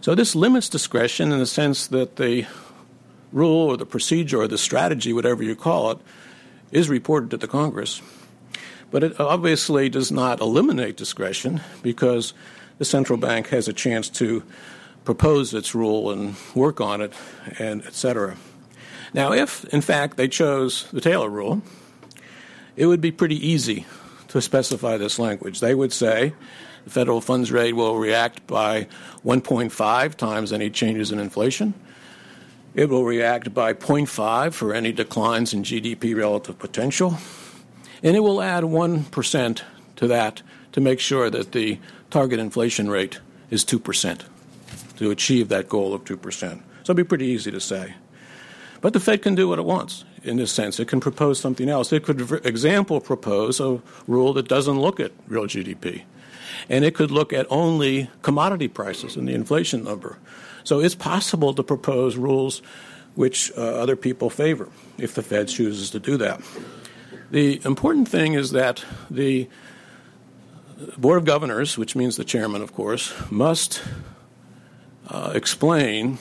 So 0.00 0.14
this 0.14 0.34
limits 0.34 0.68
discretion 0.68 1.32
in 1.32 1.38
the 1.38 1.46
sense 1.46 1.86
that 1.88 2.16
the 2.16 2.46
rule 3.32 3.70
or 3.70 3.76
the 3.76 3.86
procedure 3.86 4.40
or 4.40 4.48
the 4.48 4.58
strategy, 4.58 5.12
whatever 5.12 5.42
you 5.42 5.56
call 5.56 5.90
it, 5.92 5.98
is 6.70 6.88
reported 6.88 7.30
to 7.30 7.36
the 7.36 7.48
Congress. 7.48 8.02
But 8.90 9.02
it 9.02 9.20
obviously 9.20 9.88
does 9.88 10.10
not 10.10 10.40
eliminate 10.40 10.96
discretion 10.96 11.60
because 11.82 12.34
the 12.78 12.84
central 12.84 13.18
bank 13.18 13.48
has 13.48 13.68
a 13.68 13.72
chance 13.72 14.08
to 14.10 14.42
propose 15.04 15.54
its 15.54 15.74
rule 15.74 16.10
and 16.10 16.36
work 16.54 16.80
on 16.80 17.00
it, 17.00 17.12
and 17.58 17.84
et 17.86 17.94
cetera. 17.94 18.36
Now, 19.14 19.32
if 19.32 19.64
in 19.66 19.80
fact 19.80 20.16
they 20.16 20.28
chose 20.28 20.88
the 20.92 21.00
Taylor 21.00 21.28
rule, 21.28 21.62
it 22.76 22.86
would 22.86 23.00
be 23.00 23.12
pretty 23.12 23.36
easy 23.46 23.86
to 24.28 24.40
specify 24.40 24.96
this 24.96 25.18
language. 25.18 25.60
They 25.60 25.74
would 25.74 25.92
say 25.92 26.32
the 26.84 26.90
federal 26.90 27.20
funds 27.20 27.52
rate 27.52 27.74
will 27.74 27.98
react 27.98 28.46
by 28.46 28.88
1.5 29.24 30.14
times 30.14 30.52
any 30.52 30.70
changes 30.70 31.12
in 31.12 31.18
inflation. 31.18 31.74
It 32.74 32.88
will 32.88 33.04
react 33.04 33.52
by 33.52 33.74
0.5 33.74 34.54
for 34.54 34.72
any 34.72 34.92
declines 34.92 35.52
in 35.52 35.62
GDP 35.62 36.16
relative 36.16 36.58
potential. 36.58 37.18
And 38.02 38.16
it 38.16 38.20
will 38.20 38.40
add 38.40 38.64
1% 38.64 39.62
to 39.96 40.06
that 40.06 40.42
to 40.72 40.80
make 40.80 40.98
sure 40.98 41.28
that 41.28 41.52
the 41.52 41.78
target 42.10 42.40
inflation 42.40 42.88
rate 42.88 43.20
is 43.50 43.64
2% 43.64 44.24
to 44.96 45.10
achieve 45.10 45.50
that 45.50 45.68
goal 45.68 45.92
of 45.92 46.04
2%. 46.04 46.40
So 46.40 46.58
it'd 46.84 46.96
be 46.96 47.04
pretty 47.04 47.26
easy 47.26 47.50
to 47.50 47.60
say. 47.60 47.94
But 48.82 48.92
the 48.92 49.00
Fed 49.00 49.22
can 49.22 49.34
do 49.36 49.48
what 49.48 49.60
it 49.60 49.64
wants 49.64 50.04
in 50.24 50.36
this 50.36 50.52
sense. 50.52 50.78
It 50.78 50.88
can 50.88 51.00
propose 51.00 51.38
something 51.38 51.68
else. 51.68 51.92
It 51.92 52.02
could, 52.02 52.28
for 52.28 52.36
example, 52.38 53.00
propose 53.00 53.60
a 53.60 53.80
rule 54.06 54.32
that 54.34 54.48
doesn't 54.48 54.78
look 54.78 55.00
at 55.00 55.12
real 55.28 55.44
GDP. 55.44 56.02
And 56.68 56.84
it 56.84 56.94
could 56.94 57.12
look 57.12 57.32
at 57.32 57.46
only 57.48 58.10
commodity 58.22 58.68
prices 58.68 59.16
and 59.16 59.28
the 59.28 59.34
inflation 59.34 59.84
number. 59.84 60.18
So 60.64 60.80
it's 60.80 60.96
possible 60.96 61.54
to 61.54 61.62
propose 61.62 62.16
rules 62.16 62.60
which 63.14 63.52
uh, 63.56 63.60
other 63.60 63.94
people 63.94 64.30
favor 64.30 64.68
if 64.98 65.14
the 65.14 65.22
Fed 65.22 65.48
chooses 65.48 65.90
to 65.90 66.00
do 66.00 66.16
that. 66.16 66.40
The 67.30 67.60
important 67.64 68.08
thing 68.08 68.34
is 68.34 68.50
that 68.50 68.84
the 69.10 69.48
Board 70.98 71.18
of 71.18 71.24
Governors, 71.24 71.78
which 71.78 71.94
means 71.94 72.16
the 72.16 72.24
chairman, 72.24 72.62
of 72.62 72.74
course, 72.74 73.14
must 73.30 73.80
uh, 75.08 75.32
explain 75.34 76.18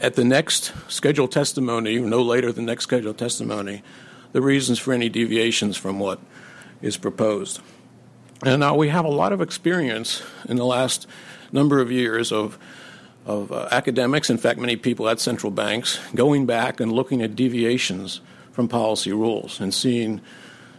at 0.00 0.14
the 0.14 0.24
next 0.24 0.72
scheduled 0.88 1.32
testimony, 1.32 1.98
no 1.98 2.22
later 2.22 2.52
than 2.52 2.64
next 2.64 2.84
scheduled 2.84 3.18
testimony, 3.18 3.82
the 4.32 4.40
reasons 4.40 4.78
for 4.78 4.92
any 4.92 5.08
deviations 5.08 5.76
from 5.76 5.98
what 5.98 6.20
is 6.80 6.96
proposed. 6.96 7.60
And 8.44 8.60
now 8.60 8.74
we 8.74 8.88
have 8.88 9.04
a 9.04 9.10
lot 9.10 9.32
of 9.32 9.40
experience 9.40 10.22
in 10.48 10.56
the 10.56 10.64
last 10.64 11.06
number 11.52 11.80
of 11.80 11.92
years 11.92 12.32
of 12.32 12.58
of 13.26 13.52
uh, 13.52 13.68
academics, 13.70 14.30
in 14.30 14.38
fact, 14.38 14.58
many 14.58 14.76
people 14.76 15.08
at 15.08 15.20
central 15.20 15.52
banks, 15.52 16.00
going 16.14 16.46
back 16.46 16.80
and 16.80 16.90
looking 16.90 17.20
at 17.22 17.36
deviations 17.36 18.22
from 18.50 18.66
policy 18.66 19.12
rules 19.12 19.60
and 19.60 19.74
seeing, 19.74 20.20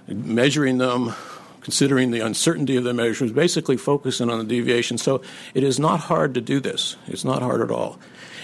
measuring 0.07 0.79
them, 0.79 1.13
considering 1.61 2.11
the 2.11 2.19
uncertainty 2.19 2.75
of 2.75 2.83
the 2.83 2.93
measures, 2.93 3.31
basically 3.31 3.77
focusing 3.77 4.29
on 4.29 4.39
the 4.39 4.45
deviation. 4.45 4.97
So 4.97 5.21
it 5.53 5.63
is 5.63 5.79
not 5.79 6.01
hard 6.01 6.33
to 6.33 6.41
do 6.41 6.59
this. 6.59 6.97
It's 7.07 7.23
not 7.23 7.41
hard 7.41 7.61
at 7.61 7.71
all. 7.71 7.99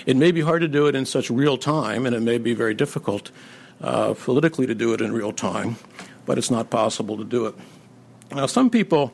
It 0.06 0.16
may 0.16 0.32
be 0.32 0.42
hard 0.42 0.62
to 0.62 0.68
do 0.68 0.88
it 0.88 0.96
in 0.96 1.06
such 1.06 1.30
real 1.30 1.58
time, 1.58 2.06
and 2.06 2.16
it 2.16 2.22
may 2.22 2.38
be 2.38 2.54
very 2.54 2.74
difficult 2.74 3.32
uh, 3.82 4.14
politically 4.14 4.66
to 4.68 4.76
do 4.76 4.94
it 4.94 5.02
in 5.02 5.12
real 5.12 5.34
time, 5.34 5.76
but 6.26 6.38
it's 6.38 6.50
not 6.50 6.70
possible 6.70 7.18
to 7.18 7.24
do 7.24 7.48
it. 7.48 7.56
Now, 8.32 8.46
some 8.46 8.70
people, 8.70 9.14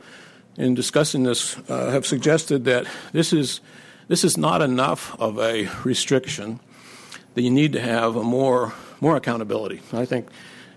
in 0.58 0.76
discussing 0.76 1.24
this, 1.24 1.58
uh, 1.70 1.92
have 1.92 2.06
suggested 2.06 2.66
that 2.66 2.86
this 3.12 3.34
is 3.34 3.62
this 4.08 4.24
is 4.24 4.38
not 4.38 4.62
enough 4.62 5.20
of 5.20 5.40
a 5.40 5.70
restriction. 5.84 6.60
That 7.36 7.42
you 7.42 7.50
need 7.50 7.74
to 7.74 7.80
have 7.80 8.16
a 8.16 8.24
more 8.24 8.74
more 9.02 9.16
accountability. 9.16 9.82
I 9.92 10.06
think, 10.06 10.28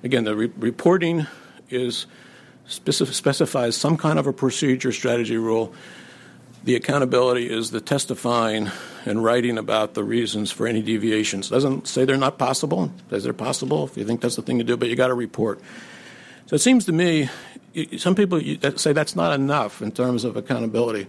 again, 0.03 0.25
the 0.25 0.35
re- 0.35 0.53
reporting 0.57 1.27
is 1.69 2.07
specif- 2.69 3.13
specifies 3.13 3.77
some 3.77 3.97
kind 3.97 4.19
of 4.19 4.27
a 4.27 4.33
procedure, 4.33 4.93
strategy, 4.93 5.37
rule. 5.37 5.75
The 6.65 6.75
accountability 6.75 7.49
is 7.49 7.71
the 7.71 7.81
testifying 7.81 8.71
and 9.05 9.23
writing 9.23 9.57
about 9.57 9.95
the 9.95 10.03
reasons 10.03 10.51
for 10.51 10.67
any 10.67 10.83
deviations. 10.83 11.49
Doesn't 11.49 11.87
say 11.87 12.05
they're 12.05 12.17
not 12.17 12.39
possible. 12.39 12.93
Says 13.11 13.25
they're 13.25 13.33
possible 13.33 13.85
if 13.85 13.97
you 13.97 14.05
think 14.05 14.21
that's 14.21 14.37
the 14.37 14.43
thing 14.43 14.59
to 14.59 14.65
do, 14.65 14.77
but 14.77 14.89
you 14.89 14.97
got 14.97 15.09
to 15.09 15.15
report. 15.15 15.61
So 16.47 16.55
it 16.57 16.61
seems 16.61 16.85
to 16.87 16.93
me, 16.93 17.29
some 17.99 18.15
people 18.15 18.41
say 18.77 18.93
that's 18.93 19.15
not 19.15 19.33
enough 19.33 19.81
in 19.81 19.93
terms 19.93 20.25
of 20.25 20.37
accountability. 20.37 21.07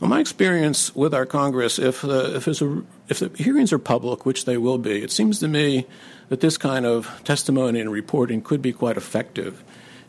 Well, 0.00 0.08
my 0.08 0.20
experience 0.20 0.94
with 0.94 1.12
our 1.12 1.26
Congress, 1.26 1.78
if 1.78 2.02
uh, 2.04 2.32
if, 2.34 2.46
a, 2.46 2.82
if 3.10 3.18
the 3.18 3.30
hearings 3.36 3.70
are 3.70 3.78
public, 3.78 4.24
which 4.24 4.46
they 4.46 4.56
will 4.56 4.78
be, 4.78 5.02
it 5.02 5.10
seems 5.10 5.40
to 5.40 5.48
me 5.48 5.86
that 6.30 6.40
this 6.40 6.56
kind 6.56 6.86
of 6.86 7.20
testimony 7.24 7.80
and 7.80 7.92
reporting 7.92 8.40
could 8.40 8.62
be 8.62 8.72
quite 8.72 8.96
effective 8.96 9.62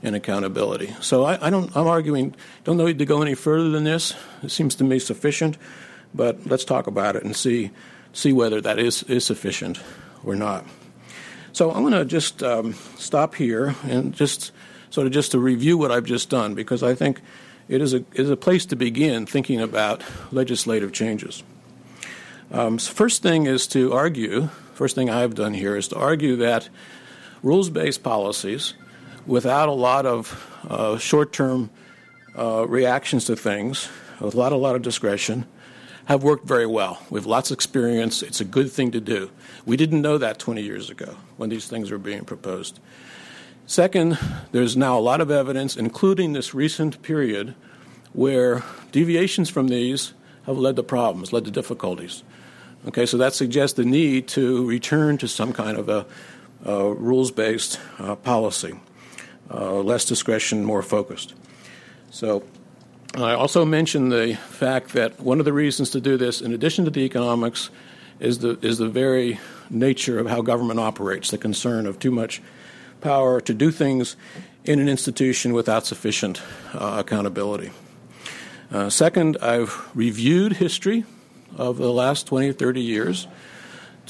in 0.04 0.16
accountability. 0.16 0.96
So 1.02 1.24
I, 1.26 1.48
I 1.48 1.50
don't. 1.50 1.76
I'm 1.76 1.88
arguing. 1.88 2.36
Don't 2.64 2.78
need 2.78 3.00
to 3.00 3.06
go 3.06 3.22
any 3.22 3.36
further 3.36 3.70
than 3.70 3.84
this. 3.84 4.16
It 4.44 4.52
seems 4.52 4.76
to 4.76 4.84
me 4.84 5.00
sufficient. 5.00 5.58
But 6.14 6.46
let's 6.46 6.66
talk 6.66 6.88
about 6.88 7.16
it 7.16 7.24
and 7.24 7.36
see 7.36 7.72
see 8.14 8.34
whether 8.34 8.62
that 8.62 8.80
is 8.80 9.04
is 9.04 9.26
sufficient 9.26 9.80
or 10.24 10.36
not. 10.36 10.66
So 11.54 11.72
I'm 11.72 11.82
going 11.82 11.94
to 11.94 12.06
just 12.06 12.42
um, 12.44 12.74
stop 12.98 13.36
here 13.36 13.76
and 13.84 14.14
just 14.14 14.52
sort 14.90 15.08
of 15.08 15.14
just 15.14 15.32
to 15.32 15.40
review 15.40 15.78
what 15.78 15.92
I've 15.92 16.06
just 16.06 16.30
done 16.30 16.56
because 16.56 16.84
I 16.84 16.96
think 16.96 17.22
it 17.68 17.82
is 17.82 17.94
a 17.94 18.04
is 18.14 18.30
a 18.30 18.38
place 18.38 18.66
to 18.68 18.76
begin 18.76 19.26
thinking 19.26 19.62
about 19.62 20.04
legislative 20.32 20.92
changes. 20.92 21.44
Um, 22.52 22.80
so 22.80 22.92
first 22.94 23.24
thing 23.24 23.46
is 23.46 23.68
to 23.68 23.94
argue. 23.94 24.50
First 24.74 24.96
thing 24.96 25.10
I've 25.10 25.36
done 25.36 25.54
here 25.54 25.78
is 25.78 25.88
to 25.90 25.96
argue 25.96 26.36
that 26.38 26.70
rules-based 27.44 28.04
policies, 28.04 28.74
without 29.26 29.70
a 29.70 29.74
lot 29.74 30.06
of 30.06 30.48
uh, 30.70 30.98
short-term 30.98 31.70
uh, 32.38 32.66
reactions 32.68 33.26
to 33.26 33.36
things, 33.36 33.90
with 34.20 34.34
a 34.34 34.38
lot 34.38 34.52
a 34.52 34.58
lot 34.58 34.76
of 34.76 34.82
discretion, 34.82 35.46
have 36.06 36.24
worked 36.24 36.48
very 36.48 36.66
well. 36.66 37.00
We 37.10 37.20
have 37.20 37.26
lots 37.26 37.52
of 37.52 37.56
experience. 37.56 38.22
It's 38.22 38.42
a 38.42 38.46
good 38.46 38.72
thing 38.72 38.92
to 38.92 39.00
do. 39.00 39.32
We 39.66 39.78
didn't 39.78 40.02
know 40.02 40.18
that 40.18 40.40
20 40.40 40.62
years 40.62 40.90
ago 40.90 41.16
when 41.38 41.50
these 41.50 41.68
things 41.68 41.92
were 41.92 41.98
being 41.98 42.26
proposed. 42.26 42.80
Second, 43.66 44.18
there's 44.52 44.76
now 44.76 44.98
a 44.98 45.00
lot 45.00 45.22
of 45.22 45.32
evidence, 45.32 45.78
including 45.78 46.34
this 46.34 46.54
recent 46.54 47.02
period, 47.02 47.56
where 48.14 48.64
deviations 48.92 49.50
from 49.50 49.70
these 49.70 50.14
have 50.46 50.58
led 50.58 50.76
to 50.76 50.84
problems, 50.84 51.32
led 51.32 51.46
to 51.46 51.52
difficulties. 51.52 52.24
Okay, 52.88 53.06
so 53.06 53.18
that 53.18 53.34
suggests 53.34 53.78
the 53.78 53.86
need 53.86 54.28
to 54.30 54.66
return 54.68 55.18
to 55.20 55.28
some 55.28 55.54
kind 55.54 55.78
of 55.78 55.88
a 55.88 56.06
uh, 56.66 56.90
rules 56.90 57.32
based 57.32 57.80
uh, 58.00 58.16
policy, 58.16 58.80
less 59.54 60.06
discretion, 60.06 60.64
more 60.64 60.82
focused. 60.82 61.34
So, 62.10 62.44
I 63.16 63.34
also 63.34 63.66
mentioned 63.66 64.12
the 64.12 64.36
fact 64.36 64.94
that 64.94 65.20
one 65.20 65.40
of 65.40 65.46
the 65.46 65.52
reasons 65.52 65.90
to 65.90 66.00
do 66.00 66.16
this, 66.16 66.42
in 66.42 66.54
addition 66.54 66.86
to 66.86 66.92
the 66.92 67.02
economics, 67.02 67.70
is 68.22 68.40
the, 68.40 68.58
is 68.62 68.78
the 68.78 68.88
very 68.88 69.40
nature 69.70 70.18
of 70.18 70.28
how 70.28 70.42
government 70.42 70.80
operates, 70.80 71.32
the 71.32 71.38
concern 71.38 71.88
of 71.88 72.00
too 72.00 72.12
much 72.12 72.42
power 73.02 73.42
to 73.42 73.54
do 73.54 73.72
things 73.72 74.16
in 74.64 74.80
an 74.80 74.88
institution 74.88 75.54
without 75.54 75.86
sufficient 75.86 76.42
uh, 76.74 76.98
accountability. 77.00 77.72
Uh, 78.72 78.90
second, 78.90 79.38
I've 79.42 79.90
reviewed 79.94 80.54
history 80.54 81.04
of 81.58 81.78
the 81.78 81.92
last 81.92 82.28
20 82.28 82.50
or 82.50 82.54
30 82.54 82.82
years 82.82 83.28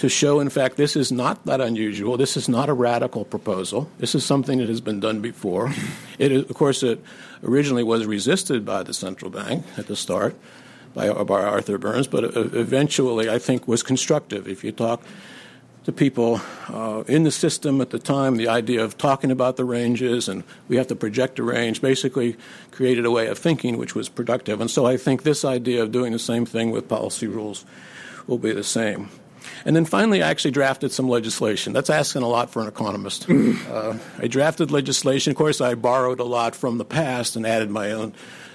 to 0.02 0.10
show, 0.10 0.40
in 0.40 0.50
fact, 0.50 0.78
this 0.78 0.96
is 0.96 1.12
not 1.12 1.46
that 1.46 1.62
unusual. 1.62 2.18
This 2.18 2.36
is 2.36 2.50
not 2.50 2.70
a 2.70 2.74
radical 2.74 3.24
proposal. 3.24 3.88
This 4.00 4.16
is 4.16 4.26
something 4.26 4.58
that 4.58 4.68
has 4.68 4.82
been 4.82 5.00
done 5.00 5.22
before. 5.22 5.72
It 6.18 6.32
is, 6.32 6.50
of 6.50 6.56
course, 6.56 6.82
it 6.82 7.04
originally 7.44 7.84
was 7.84 8.08
resisted 8.08 8.66
by 8.66 8.82
the 8.82 8.96
central 8.96 9.30
bank 9.30 9.64
at 9.78 9.86
the 9.86 9.96
start 9.96 10.36
by, 10.96 11.12
by 11.12 11.44
Arthur 11.44 11.78
Burns, 11.78 12.08
but 12.08 12.24
eventually 12.36 13.30
I 13.30 13.38
think 13.38 13.68
was 13.68 13.84
constructive. 13.84 14.48
If 14.48 14.64
you 14.64 14.72
talk 14.72 15.04
to 15.84 15.92
people 15.92 16.42
uh, 16.70 17.04
in 17.08 17.22
the 17.22 17.32
system 17.32 17.80
at 17.80 17.92
the 17.92 18.00
time, 18.00 18.38
the 18.38 18.48
idea 18.48 18.84
of 18.84 18.98
talking 18.98 19.30
about 19.30 19.56
the 19.56 19.66
ranges 19.66 20.28
and 20.28 20.44
we 20.68 20.78
have 20.78 20.88
to 20.88 20.96
project 20.96 21.38
a 21.38 21.44
range 21.44 21.80
basically 21.80 22.38
created 22.72 23.06
a 23.06 23.12
way 23.12 23.28
of 23.28 23.38
thinking 23.38 23.78
which 23.78 23.94
was 23.94 24.10
productive. 24.10 24.62
And 24.62 24.72
so 24.72 24.88
I 24.88 24.98
think 24.98 25.22
this 25.22 25.46
idea 25.46 25.84
of 25.84 25.92
doing 25.92 26.12
the 26.12 26.20
same 26.20 26.48
thing 26.48 26.72
with 26.72 26.88
policy 26.88 27.28
rules 27.28 27.66
will 28.26 28.40
be 28.40 28.52
the 28.52 28.64
same. 28.64 29.10
And 29.66 29.76
then 29.76 29.86
finally, 29.86 30.22
I 30.24 30.30
actually 30.30 30.52
drafted 30.52 30.92
some 30.92 31.10
legislation. 31.10 31.74
That's 31.74 31.90
asking 31.90 32.24
a 32.24 32.28
lot 32.28 32.50
for 32.50 32.62
an 32.62 32.68
economist. 32.68 33.30
uh, 33.30 33.98
I 34.20 34.28
drafted 34.28 34.72
legislation. 34.72 35.32
Of 35.32 35.38
course, 35.38 35.62
I 35.62 35.76
borrowed 35.76 36.20
a 36.20 36.26
lot 36.26 36.56
from 36.56 36.78
the 36.78 36.86
past 36.86 37.36
and 37.36 37.46
added 37.46 37.70
my 37.70 37.92
own 37.92 38.14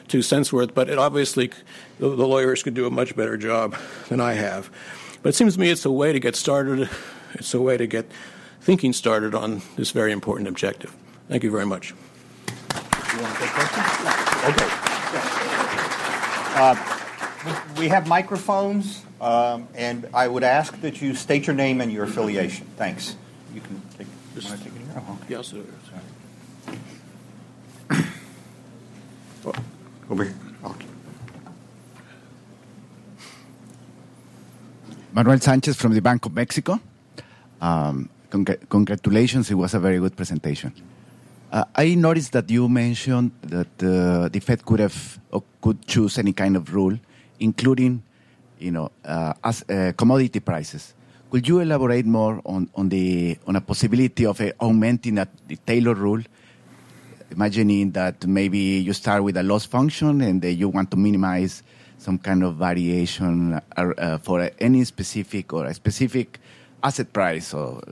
two 0.08 0.22
cents 0.22 0.52
worth, 0.52 0.74
but 0.74 0.88
it 0.88 0.98
obviously 0.98 1.50
the, 1.98 2.08
the 2.08 2.26
lawyers 2.26 2.62
could 2.62 2.74
do 2.74 2.86
a 2.86 2.90
much 2.90 3.16
better 3.16 3.36
job 3.36 3.76
than 4.08 4.20
I 4.20 4.34
have. 4.34 4.70
But 5.22 5.30
it 5.30 5.34
seems 5.34 5.54
to 5.54 5.60
me 5.60 5.70
it's 5.70 5.84
a 5.84 5.90
way 5.90 6.12
to 6.12 6.20
get 6.20 6.36
started 6.36 6.88
it's 7.38 7.54
a 7.54 7.60
way 7.60 7.76
to 7.76 7.86
get 7.86 8.10
thinking 8.60 8.92
started 8.92 9.34
on 9.34 9.62
this 9.76 9.90
very 9.90 10.12
important 10.12 10.48
objective. 10.48 10.94
Thank 11.28 11.42
you 11.42 11.50
very 11.50 11.66
much. 11.66 11.90
You 11.90 13.22
want 13.22 13.34
to 13.34 13.40
take 13.40 13.50
questions? 13.50 13.86
Okay. 14.44 14.68
Uh, 16.58 16.74
we 17.78 17.88
have 17.88 18.08
microphones, 18.08 19.04
um, 19.26 19.68
and 19.74 20.08
I 20.14 20.28
would 20.28 20.44
ask 20.44 20.80
that 20.82 21.02
you 21.02 21.14
state 21.14 21.46
your 21.46 21.56
name 21.56 21.80
and 21.80 21.90
your 21.92 22.04
affiliation. 22.04 22.66
Thanks. 22.76 23.16
You 23.54 23.60
can 23.60 23.82
take. 23.98 24.06
You 24.34 24.42
want 24.42 24.58
to 24.58 24.64
take 24.64 24.74
it 24.74 24.82
here? 24.82 25.02
Oh, 25.08 25.18
okay. 25.22 25.34
Yes, 25.34 25.48
sir. 25.48 25.62
Over 30.08 30.24
here. 30.24 30.34
Okay. 30.64 30.86
Manuel 35.12 35.40
Sanchez 35.40 35.76
from 35.76 35.94
the 35.94 36.00
Bank 36.00 36.26
of 36.26 36.34
Mexico. 36.34 36.78
Um, 37.60 38.08
congratulations, 38.30 39.50
it 39.50 39.54
was 39.54 39.74
a 39.74 39.80
very 39.80 39.98
good 39.98 40.14
presentation. 40.14 40.72
Uh, 41.50 41.64
I 41.74 41.94
noticed 41.94 42.32
that 42.32 42.50
you 42.50 42.68
mentioned 42.68 43.30
that 43.42 43.82
uh, 43.82 44.28
the 44.28 44.40
Fed 44.40 44.64
could 44.64 44.80
have 44.80 45.18
or 45.30 45.42
could 45.62 45.86
choose 45.86 46.18
any 46.18 46.32
kind 46.32 46.56
of 46.56 46.74
rule, 46.74 46.98
including, 47.40 48.02
you 48.58 48.70
know, 48.70 48.90
uh, 49.04 49.34
as 49.44 49.64
uh, 49.68 49.92
commodity 49.96 50.40
prices. 50.40 50.94
Could 51.30 51.48
you 51.48 51.60
elaborate 51.60 52.06
more 52.06 52.40
on, 52.44 52.70
on 52.74 52.88
the 52.88 53.36
on 53.46 53.56
a 53.56 53.60
possibility 53.60 54.24
of 54.24 54.40
uh, 54.40 54.52
augmenting 54.60 55.16
that, 55.16 55.28
the 55.48 55.56
Taylor 55.56 55.94
rule, 55.94 56.22
imagining 57.30 57.90
that 57.92 58.26
maybe 58.26 58.58
you 58.58 58.92
start 58.92 59.22
with 59.22 59.36
a 59.36 59.42
loss 59.42 59.66
function 59.66 60.20
and 60.20 60.44
you 60.44 60.68
want 60.68 60.90
to 60.92 60.96
minimize 60.96 61.62
some 61.98 62.18
kind 62.18 62.44
of 62.44 62.56
variation 62.56 63.60
uh, 63.76 64.18
for 64.18 64.50
any 64.60 64.84
specific 64.84 65.52
or 65.52 65.66
a 65.66 65.74
specific 65.74 66.38
asset 66.82 67.12
price 67.12 67.52
or, 67.52 67.82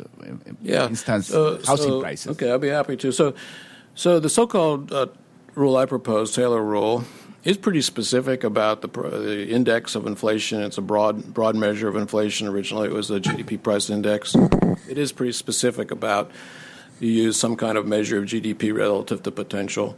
yeah. 0.62 0.86
instance, 0.88 1.34
uh, 1.34 1.60
housing 1.66 1.88
so, 1.88 2.00
prices. 2.00 2.28
Okay, 2.28 2.50
I'll 2.50 2.58
be 2.58 2.68
happy 2.68 2.96
to. 2.98 3.10
So, 3.12 3.34
so 3.94 4.20
the 4.20 4.28
so-called 4.28 4.92
uh, 4.92 5.06
rule 5.54 5.76
I 5.76 5.86
propose, 5.86 6.34
Taylor 6.34 6.62
rule, 6.62 7.04
is 7.44 7.58
pretty 7.58 7.82
specific 7.82 8.42
about 8.42 8.80
the, 8.80 8.88
the, 8.88 9.48
index 9.48 9.94
of 9.94 10.06
inflation. 10.06 10.62
It's 10.62 10.78
a 10.78 10.82
broad 10.82 11.34
broad 11.34 11.54
measure 11.54 11.88
of 11.88 11.96
inflation. 11.96 12.46
Originally, 12.46 12.88
it 12.88 12.94
was 12.94 13.08
the 13.08 13.20
GDP 13.20 13.62
price 13.62 13.90
index. 13.90 14.34
It 14.88 14.98
is 14.98 15.12
pretty 15.12 15.32
specific 15.32 15.90
about 15.90 16.30
you 17.00 17.10
use 17.10 17.36
some 17.36 17.56
kind 17.56 17.76
of 17.76 17.86
measure 17.86 18.18
of 18.18 18.24
GDP 18.24 18.74
relative 18.74 19.22
to 19.24 19.30
potential. 19.30 19.96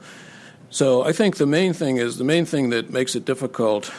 So 0.71 1.05
I 1.05 1.13
think 1.13 1.37
the 1.37 1.47
main 1.47 1.73
thing 1.73 1.99
is 1.99 2.19
the 2.19 2.25
main 2.25 2.45
thing 2.45 2.71
that 2.71 2.91
makes 2.91 3.15
it 3.15 3.25
difficult 3.25 3.93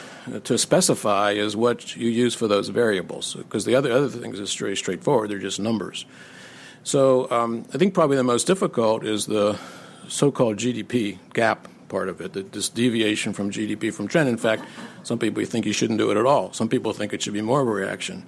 to 0.44 0.58
specify 0.58 1.30
is 1.30 1.56
what 1.56 1.96
you 1.96 2.10
use 2.10 2.34
for 2.34 2.46
those 2.46 2.68
variables, 2.68 3.34
because 3.34 3.64
the 3.64 3.74
other 3.74 3.90
other 3.90 4.08
things 4.08 4.38
is 4.38 4.54
very 4.54 4.76
straightforward; 4.76 5.30
they're 5.30 5.38
just 5.38 5.58
numbers. 5.58 6.04
So 6.84 7.30
um, 7.30 7.64
I 7.72 7.78
think 7.78 7.94
probably 7.94 8.16
the 8.16 8.24
most 8.24 8.46
difficult 8.46 9.04
is 9.04 9.26
the 9.26 9.58
so-called 10.08 10.56
GDP 10.56 11.18
gap 11.34 11.68
part 11.88 12.08
of 12.08 12.20
it, 12.20 12.52
this 12.52 12.68
deviation 12.68 13.32
from 13.32 13.50
GDP 13.50 13.92
from 13.92 14.08
trend. 14.08 14.28
In 14.28 14.36
fact, 14.36 14.64
some 15.02 15.18
people 15.18 15.44
think 15.44 15.66
you 15.66 15.72
shouldn't 15.72 15.98
do 15.98 16.10
it 16.10 16.16
at 16.16 16.26
all. 16.26 16.52
Some 16.52 16.68
people 16.68 16.92
think 16.92 17.12
it 17.12 17.22
should 17.22 17.32
be 17.32 17.42
more 17.42 17.60
of 17.60 17.68
a 17.68 17.70
reaction. 17.70 18.24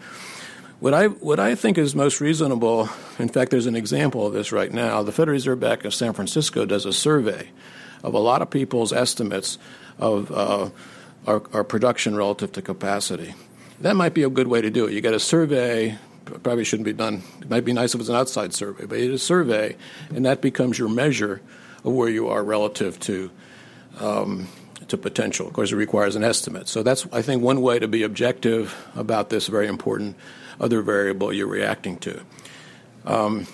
What 0.81 0.95
I, 0.95 1.09
what 1.09 1.39
I 1.39 1.55
think 1.55 1.77
is 1.77 1.95
most 1.95 2.21
reasonable, 2.21 2.89
in 3.19 3.29
fact, 3.29 3.51
there's 3.51 3.67
an 3.67 3.77
example 3.77 4.27
of 4.27 4.33
this 4.33 4.51
right 4.51 4.73
now. 4.73 5.03
The 5.03 5.13
Federal 5.13 5.35
Reserve 5.35 5.61
Bank 5.61 5.85
of 5.85 5.93
San 5.93 6.15
Francisco 6.15 6.65
does 6.65 6.87
a 6.87 6.93
survey 6.93 7.51
of 8.03 8.15
a 8.15 8.19
lot 8.19 8.41
of 8.41 8.49
people's 8.49 8.93
estimates 8.93 9.59
of 9.99 10.33
uh, 10.33 10.71
our, 11.27 11.43
our 11.53 11.65
production 11.65 12.17
relative 12.17 12.53
to 12.53 12.63
capacity. 12.63 13.35
That 13.81 13.95
might 13.95 14.15
be 14.15 14.23
a 14.23 14.31
good 14.31 14.49
way 14.49 14.63
to 14.63 14.71
do 14.71 14.87
it. 14.87 14.93
You 14.93 15.03
get 15.03 15.13
a 15.13 15.21
survey, 15.21 15.99
probably 16.25 16.65
shouldn't 16.65 16.87
be 16.87 16.93
done. 16.93 17.23
It 17.41 17.51
might 17.51 17.65
be 17.65 17.73
nice 17.73 17.95
if 17.95 18.01
it's 18.01 18.09
an 18.09 18.17
outside 18.17 18.55
survey, 18.55 18.87
but 18.87 18.99
it's 18.99 19.23
a 19.23 19.25
survey, 19.25 19.77
and 20.15 20.25
that 20.25 20.41
becomes 20.41 20.79
your 20.79 20.89
measure 20.89 21.43
of 21.85 21.93
where 21.93 22.09
you 22.09 22.29
are 22.29 22.43
relative 22.43 22.99
to 23.01 23.31
um, 23.99 24.49
to 24.89 24.97
potential. 24.97 25.47
Of 25.47 25.53
course, 25.53 25.73
it 25.73 25.77
requires 25.77 26.17
an 26.17 26.25
estimate. 26.25 26.69
So 26.69 26.83
that's, 26.83 27.07
I 27.13 27.23
think, 27.23 27.43
one 27.43 27.61
way 27.61 27.79
to 27.79 27.89
be 27.89 28.03
objective 28.03 28.77
about 28.95 29.31
this 29.31 29.47
very 29.47 29.67
important 29.67 30.17
other 30.61 30.83
variable 30.83 31.33
you're 31.33 31.47
reacting 31.47 31.97
to. 31.99 32.21
Um, 33.05 33.47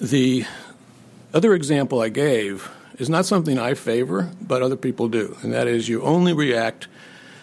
the 0.00 0.44
other 1.34 1.54
example 1.54 2.00
I 2.00 2.08
gave 2.08 2.70
is 2.98 3.10
not 3.10 3.26
something 3.26 3.58
I 3.58 3.74
favor, 3.74 4.30
but 4.40 4.62
other 4.62 4.76
people 4.76 5.08
do, 5.08 5.36
and 5.42 5.52
that 5.52 5.66
is 5.66 5.88
you 5.88 6.02
only 6.02 6.32
react 6.32 6.88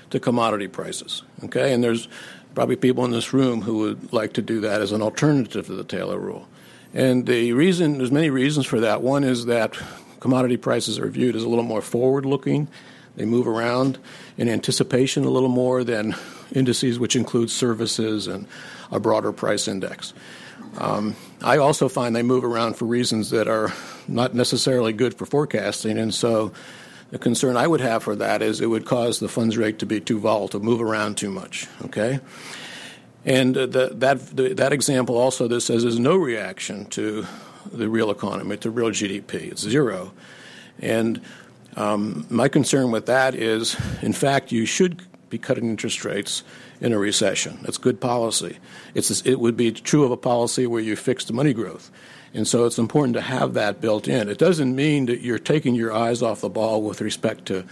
to 0.10 0.20
commodity 0.20 0.68
prices. 0.68 1.24
Okay, 1.44 1.74
and 1.74 1.84
there's 1.84 2.08
probably 2.54 2.76
people 2.76 3.06
in 3.06 3.12
this 3.12 3.34
room 3.34 3.62
who 3.62 3.80
would 3.80 4.14
like 4.14 4.34
to 4.34 4.42
do 4.42 4.62
that 4.62 4.82
as 4.82 4.92
an 4.92 5.02
alternative 5.02 5.68
to 5.68 5.76
the 5.76 5.84
Taylor 5.84 6.18
rule. 6.18 6.48
And 6.96 7.26
the 7.26 7.52
reason, 7.52 7.98
there's 7.98 8.12
many 8.12 8.30
reasons 8.30 8.66
for 8.66 8.80
that. 8.80 9.02
One 9.02 9.26
is 9.26 9.46
that 9.46 9.78
commodity 10.22 10.56
prices 10.56 10.98
are 10.98 11.08
viewed 11.08 11.36
as 11.36 11.44
a 11.44 11.50
little 11.50 11.66
more 11.66 11.82
forward 11.82 12.26
looking. 12.26 12.70
They 13.18 13.26
move 13.26 13.48
around 13.48 14.00
in 14.38 14.48
anticipation 14.48 15.26
a 15.26 15.30
little 15.30 15.50
more 15.50 15.84
than 15.84 16.16
indices, 16.54 16.98
which 16.98 17.16
include 17.16 17.52
services 17.52 18.28
and 18.28 18.48
a 18.92 19.00
broader 19.00 19.34
price 19.34 19.68
index. 19.68 20.14
Um, 20.78 21.16
I 21.42 21.58
also 21.58 21.90
find 21.90 22.16
they 22.16 22.24
move 22.24 22.44
around 22.44 22.76
for 22.76 22.86
reasons 22.86 23.30
that 23.30 23.48
are 23.48 23.74
not 24.08 24.34
necessarily 24.34 24.94
good 24.94 25.14
for 25.14 25.26
forecasting, 25.26 25.98
and 25.98 26.14
so 26.14 26.54
the 27.12 27.20
concern 27.20 27.56
I 27.56 27.68
would 27.68 27.82
have 27.82 28.04
for 28.04 28.16
that 28.16 28.42
is 28.42 28.60
it 28.60 28.68
would 28.68 28.86
cause 28.86 29.20
the 29.20 29.30
funds 29.30 29.58
rate 29.58 29.80
to 29.80 29.86
be 29.86 30.02
too 30.02 30.20
volatile, 30.20 30.60
move 30.60 30.82
around 30.82 31.18
too 31.18 31.30
much. 31.30 31.68
Okay, 31.86 32.20
and 33.26 33.58
uh, 33.58 33.66
that 33.66 34.36
the, 34.36 34.54
that 34.54 34.72
example 34.72 35.18
also 35.18 35.48
this 35.48 35.66
says 35.66 35.84
there's 35.84 36.00
no 36.00 36.16
reaction 36.16 36.86
to 36.88 37.26
the 37.72 37.90
real 37.90 38.12
economy, 38.12 38.58
to 38.58 38.70
real 38.70 38.90
GDP. 38.90 39.52
It's 39.52 39.62
zero, 39.62 40.14
and 40.80 41.22
um, 41.76 42.26
my 42.30 42.48
concern 42.48 42.92
with 42.92 43.06
that 43.08 43.36
is, 43.36 43.76
in 44.02 44.14
fact, 44.14 44.52
you 44.52 44.66
should 44.66 45.02
be 45.30 45.38
cutting 45.38 45.70
interest 45.70 46.06
rates 46.06 46.44
in 46.80 46.94
a 46.94 46.98
recession. 46.98 47.60
That's 47.64 47.78
good 47.78 48.00
policy. 48.00 48.58
It's, 48.94 49.26
it 49.26 49.40
would 49.40 49.58
be 49.58 49.72
true 49.72 50.04
of 50.04 50.12
a 50.12 50.18
policy 50.18 50.68
where 50.68 50.82
you 50.82 50.96
fix 50.96 51.26
the 51.26 51.34
money 51.34 51.54
growth. 51.54 51.92
And 52.34 52.48
so 52.48 52.66
it's 52.66 52.78
important 52.78 53.16
to 53.16 53.22
have 53.22 53.54
that 53.54 53.82
built 53.82 54.08
in. 54.08 54.30
It 54.30 54.38
doesn't 54.38 54.76
mean 54.76 55.06
that 55.06 55.22
you're 55.22 55.40
taking 55.40 55.74
your 55.74 55.94
eyes 55.94 56.22
off 56.22 56.42
the 56.42 56.50
ball 56.50 56.82
with 56.82 57.02
respect 57.02 57.46
to 57.48 57.66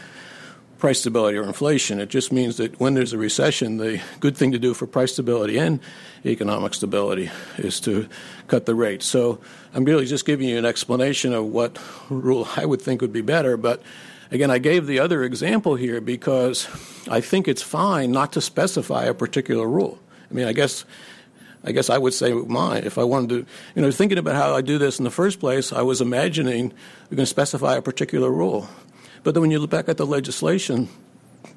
price 0.84 1.00
stability 1.00 1.38
or 1.38 1.43
inflation. 1.43 2.02
It 2.02 2.10
just 2.10 2.34
means 2.34 2.58
that 2.58 2.78
when 2.78 2.93
there's 2.93 3.13
a 3.13 3.17
recession, 3.17 3.78
the 3.78 4.02
good 4.19 4.36
thing 4.36 4.52
to 4.52 4.60
do 4.60 4.74
for 4.74 4.86
price 4.86 5.13
stability 5.13 5.58
and 5.58 5.80
economic 6.26 6.74
stability 6.74 7.32
is 7.58 7.80
to 7.80 8.10
cut 8.50 8.65
the 8.65 8.76
rate. 8.76 9.02
So 9.02 9.39
I'm 9.74 9.86
really 9.86 10.06
just 10.06 10.26
giving 10.26 10.50
you 10.50 10.58
an 10.58 10.65
explanation 10.65 11.32
of 11.32 11.46
what 11.46 11.80
rule 12.10 12.50
I 12.58 12.65
would 12.65 12.82
think 12.82 13.00
would 13.00 13.13
be 13.13 13.22
better, 13.22 13.56
but 13.56 13.82
Again, 14.32 14.50
I 14.50 14.58
gave 14.58 14.88
the 14.88 15.00
other 15.00 15.24
example 15.24 15.76
here 15.76 16.02
because 16.02 16.67
I 17.08 17.22
think 17.22 17.48
it's 17.48 17.62
fine 17.62 18.12
not 18.12 18.34
to 18.34 18.41
specify 18.41 19.04
a 19.04 19.13
particular 19.13 19.67
rule. 19.67 20.00
I 20.32 20.34
mean, 20.34 20.48
I 20.48 20.54
guess 20.54 20.86
I 21.63 21.72
guess 21.72 21.91
I 21.91 22.00
would 22.00 22.15
say 22.15 22.34
mine. 22.34 22.84
If 22.84 22.98
I 22.98 23.04
wanted 23.04 23.30
to, 23.30 23.52
you 23.76 23.82
know, 23.84 23.91
thinking 23.91 24.17
about 24.17 24.34
how 24.34 24.56
I 24.56 24.62
do 24.62 24.80
this 24.80 24.98
in 24.98 25.04
the 25.04 25.12
first 25.12 25.39
place, 25.39 25.72
I 25.72 25.84
was 25.84 26.02
imagining 26.02 26.74
we're 27.12 27.17
going 27.17 27.28
to 27.28 27.28
specify 27.28 27.76
a 27.76 27.82
particular 27.84 28.32
rule. 28.32 28.67
But 29.23 29.33
then 29.33 29.41
when 29.41 29.51
you 29.51 29.59
look 29.59 29.69
back 29.69 29.89
at 29.89 29.97
the 29.97 30.05
legislation, 30.05 30.89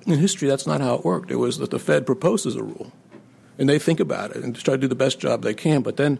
in 0.07 0.19
history, 0.19 0.49
that's 0.49 0.67
not 0.67 0.81
how 0.81 0.95
it 0.95 1.05
worked. 1.05 1.31
It 1.31 1.37
was 1.37 1.59
that 1.59 1.71
the 1.71 1.79
Fed 1.79 2.07
proposes 2.07 2.57
a 2.57 2.63
rule, 2.63 2.93
and 3.59 3.69
they 3.69 3.79
think 3.79 4.01
about 4.01 4.31
it 4.31 4.43
and 4.43 4.55
try 4.55 4.75
to 4.75 4.79
do 4.79 4.89
the 4.89 4.95
best 4.95 5.19
job 5.19 5.43
they 5.43 5.55
can. 5.55 5.83
But 5.83 5.97
then 5.97 6.19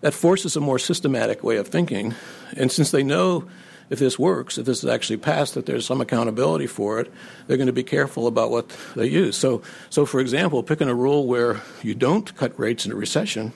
that 0.00 0.14
forces 0.14 0.56
a 0.56 0.60
more 0.60 0.78
systematic 0.78 1.42
way 1.42 1.56
of 1.56 1.68
thinking. 1.68 2.14
And 2.56 2.70
since 2.70 2.90
they 2.90 3.02
know 3.02 3.48
if 3.90 3.98
this 3.98 4.18
works, 4.18 4.56
if 4.56 4.64
this 4.64 4.82
is 4.82 4.88
actually 4.88 5.18
passed, 5.18 5.54
that 5.54 5.66
there's 5.66 5.84
some 5.84 6.00
accountability 6.00 6.66
for 6.66 7.00
it, 7.00 7.12
they're 7.46 7.58
going 7.58 7.66
to 7.66 7.72
be 7.72 7.82
careful 7.82 8.26
about 8.26 8.50
what 8.50 8.74
they 8.96 9.06
use. 9.06 9.36
So, 9.36 9.62
so 9.90 10.06
for 10.06 10.20
example, 10.20 10.62
picking 10.62 10.88
a 10.88 10.94
rule 10.94 11.26
where 11.26 11.60
you 11.82 11.94
don't 11.94 12.34
cut 12.36 12.58
rates 12.58 12.86
in 12.86 12.92
a 12.92 12.94
recession, 12.94 13.52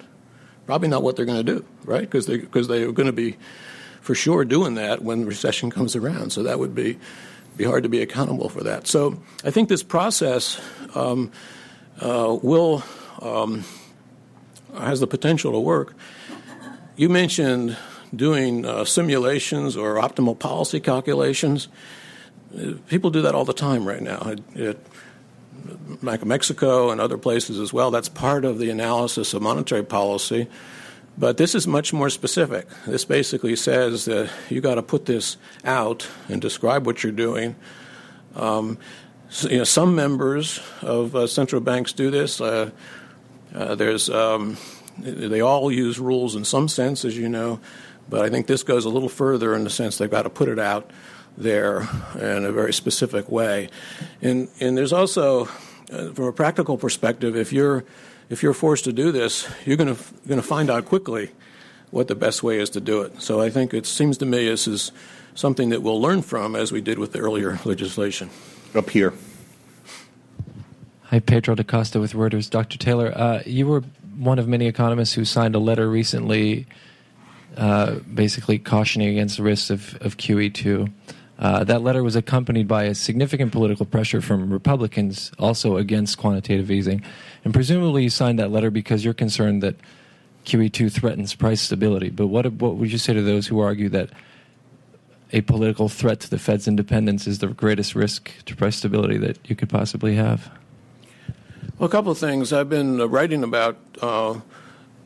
probably 0.67 0.89
not 0.89 1.03
what 1.03 1.17
they're 1.17 1.25
going 1.25 1.45
to 1.45 1.55
do, 1.55 1.65
right? 1.85 2.03
Because 2.03 2.27
they 2.27 2.37
because 2.37 2.69
they're 2.69 2.93
going 2.93 3.07
to 3.07 3.13
be 3.13 3.37
for 4.07 4.15
sure 4.15 4.45
doing 4.45 4.77
that 4.77 5.03
when 5.03 5.23
the 5.23 5.27
recession 5.27 5.69
comes 5.69 5.97
around. 5.97 6.31
So 6.31 6.45
that 6.45 6.61
would 6.61 6.75
be 6.75 6.97
be 7.57 7.65
hard 7.65 7.83
to 7.83 7.89
be 7.89 8.03
accountable 8.03 8.49
for 8.49 8.63
that. 8.63 8.87
So 8.87 9.21
I 9.45 9.51
think 9.51 9.69
this 9.69 9.83
process 9.83 10.61
um, 10.95 11.33
uh, 12.01 12.39
will 12.41 12.85
um, 13.21 13.65
has 14.79 15.01
the 15.01 15.07
potential 15.07 15.53
to 15.53 15.59
work. 15.59 15.95
You 16.97 17.09
mentioned 17.09 17.77
doing 18.15 18.65
uh, 18.65 18.85
simulations 18.85 19.77
or 19.77 19.97
optimal 19.97 20.39
policy 20.39 20.81
calculations. 20.81 21.69
Uh, 22.57 22.75
people 22.89 23.11
do 23.11 23.23
that 23.23 23.35
all 23.35 23.45
the 23.45 23.55
time 23.55 23.89
right 23.89 24.03
now. 24.03 24.21
It, 24.27 24.41
it, 24.55 24.87
Mexico 26.03 26.91
and 26.91 27.01
other 27.01 27.19
places 27.19 27.59
as 27.59 27.73
well, 27.73 27.91
that's 27.91 28.09
part 28.09 28.45
of 28.45 28.59
the 28.59 28.71
analysis 28.71 29.35
of 29.35 29.43
monetary 29.43 29.83
policy. 29.83 30.47
But 31.19 31.39
this 31.39 31.55
is 31.55 31.67
much 31.67 31.93
more 31.93 32.11
specific. 32.11 32.69
This 32.87 33.05
basically 33.07 33.57
says 33.57 34.05
that 34.05 34.31
you 34.51 34.61
got 34.61 34.75
to 34.75 34.83
put 34.83 35.07
this 35.07 35.39
out 35.65 36.07
and 36.29 36.43
describe 36.43 36.85
what 36.85 37.03
you're 37.03 37.13
doing. 37.13 37.57
Um, 38.35 38.79
so, 39.31 39.49
you 39.49 39.59
know, 39.59 39.65
some 39.65 39.95
members 39.95 40.61
of 40.83 41.17
uh, 41.17 41.27
central 41.27 41.63
banks 41.63 41.93
do 41.93 42.11
this. 42.11 42.41
Uh, 42.41 42.71
uh, 43.55 43.75
there's 43.75 44.11
um, 44.11 44.59
they 44.99 45.41
all 45.41 45.73
use 45.73 45.99
rules 45.99 46.35
in 46.35 46.45
some 46.45 46.69
sense, 46.69 47.05
as 47.05 47.17
you 47.17 47.29
know. 47.29 47.61
But 48.09 48.25
I 48.25 48.31
think 48.31 48.47
this 48.47 48.63
goes 48.63 48.85
a 48.85 48.89
little 48.89 49.09
further 49.09 49.55
in 49.55 49.65
the 49.65 49.71
sense 49.71 49.99
they've 49.99 50.11
got 50.11 50.23
to 50.23 50.31
put 50.31 50.49
it 50.49 50.59
out 50.59 50.91
there 51.37 51.89
in 52.15 52.45
a 52.45 52.53
very 52.53 52.73
specific 52.73 53.31
way. 53.31 53.69
And, 54.23 54.49
and 54.61 54.77
there's 54.77 54.93
also, 54.93 55.47
uh, 55.93 56.13
from 56.13 56.27
a 56.27 56.33
practical 56.33 56.77
perspective, 56.79 57.37
if 57.37 57.53
you're, 57.53 57.85
if 58.29 58.43
you're 58.43 58.55
forced 58.55 58.85
to 58.85 58.93
do 58.93 59.13
this, 59.13 59.49
you're 59.65 59.77
going 59.77 59.95
to 59.95 60.43
find 60.43 60.71
out 60.71 60.85
quickly 60.85 61.31
what 61.91 62.09
the 62.09 62.15
best 62.15 62.43
way 62.43 62.59
is 62.59 62.71
to 62.71 62.81
do 62.81 63.03
it. 63.03 63.21
So 63.23 63.41
I 63.41 63.51
think 63.51 63.73
it 63.73 63.87
seems 63.87 64.19
to 64.19 64.27
me 64.27 64.49
this 64.49 64.67
is 64.67 64.93
something 65.35 65.69
that 65.71 65.83
we'll 65.83 66.01
learn 66.01 66.23
from 66.23 66.57
as 66.57 66.73
we 66.73 66.81
did 66.81 66.99
with 66.99 67.13
the 67.13 67.21
earlier 67.21 67.59
legislation. 67.65 68.31
Up 68.75 68.91
here. 68.91 69.15
Hi, 71.05 71.21
Pedro 71.21 71.55
da 71.55 71.63
Costa 71.63 72.01
with 72.01 72.15
Reuters. 72.15 72.51
Dr. 72.51 72.79
Taylor, 72.79 73.13
uh, 73.17 73.43
you 73.47 73.67
were 73.67 73.83
one 74.17 74.39
of 74.39 74.49
many 74.49 74.67
economists 74.67 75.13
who 75.13 75.25
signed 75.25 75.55
a 75.55 75.59
letter 75.59 75.89
recently 75.89 76.67
uh, 77.57 78.01
basically 78.13 78.59
cautioning 78.59 79.09
against 79.09 79.37
the 79.39 79.43
risks 79.43 79.71
of, 79.71 79.97
of 80.03 80.17
QE2. 80.17 80.93
Uh, 81.39 81.65
that 81.65 81.83
letter 81.83 82.03
was 82.03 82.17
accompanied 82.17 82.67
by 82.67 82.85
a 82.85 82.95
significant 82.95 83.53
political 83.53 83.87
pressure 83.87 84.21
from 84.21 84.51
Republicans 84.51 85.31
also 85.39 85.77
against 85.77 86.19
quantitative 86.19 86.71
easing. 86.71 87.03
And 87.47 87.55
presumably 87.55 88.03
you 88.03 88.11
signed 88.11 88.41
that 88.41 88.51
letter 88.51 88.73
because 88.73 89.05
you're 89.05 89.15
concerned 89.15 89.63
that 89.63 89.77
QE2 90.47 90.91
threatens 90.91 91.33
price 91.33 91.61
stability. 91.61 92.11
But 92.11 92.27
what, 92.27 92.45
what 92.55 92.75
would 92.75 92.91
you 92.91 92.99
say 92.99 93.13
to 93.13 93.23
those 93.23 93.47
who 93.47 93.61
argue 93.61 93.89
that 93.91 94.11
a 95.33 95.43
political 95.43 95.89
threat 95.89 96.19
to 96.23 96.31
the 96.31 96.41
Fed's 96.41 96.67
independence 96.67 97.29
is 97.29 97.39
the 97.39 97.47
greatest 97.47 97.95
risk 97.95 98.33
to 98.47 98.57
price 98.57 98.75
stability 98.75 99.17
that 99.19 99.39
you 99.49 99.55
could 99.55 99.69
possibly 99.69 100.17
have? 100.17 100.51
Well, 101.79 101.89
a 101.89 101.89
couple 101.89 102.11
of 102.11 102.19
things. 102.19 102.53
I've 102.53 102.69
been 102.69 102.99
writing 102.99 103.45
about 103.45 103.79
uh, 104.03 104.41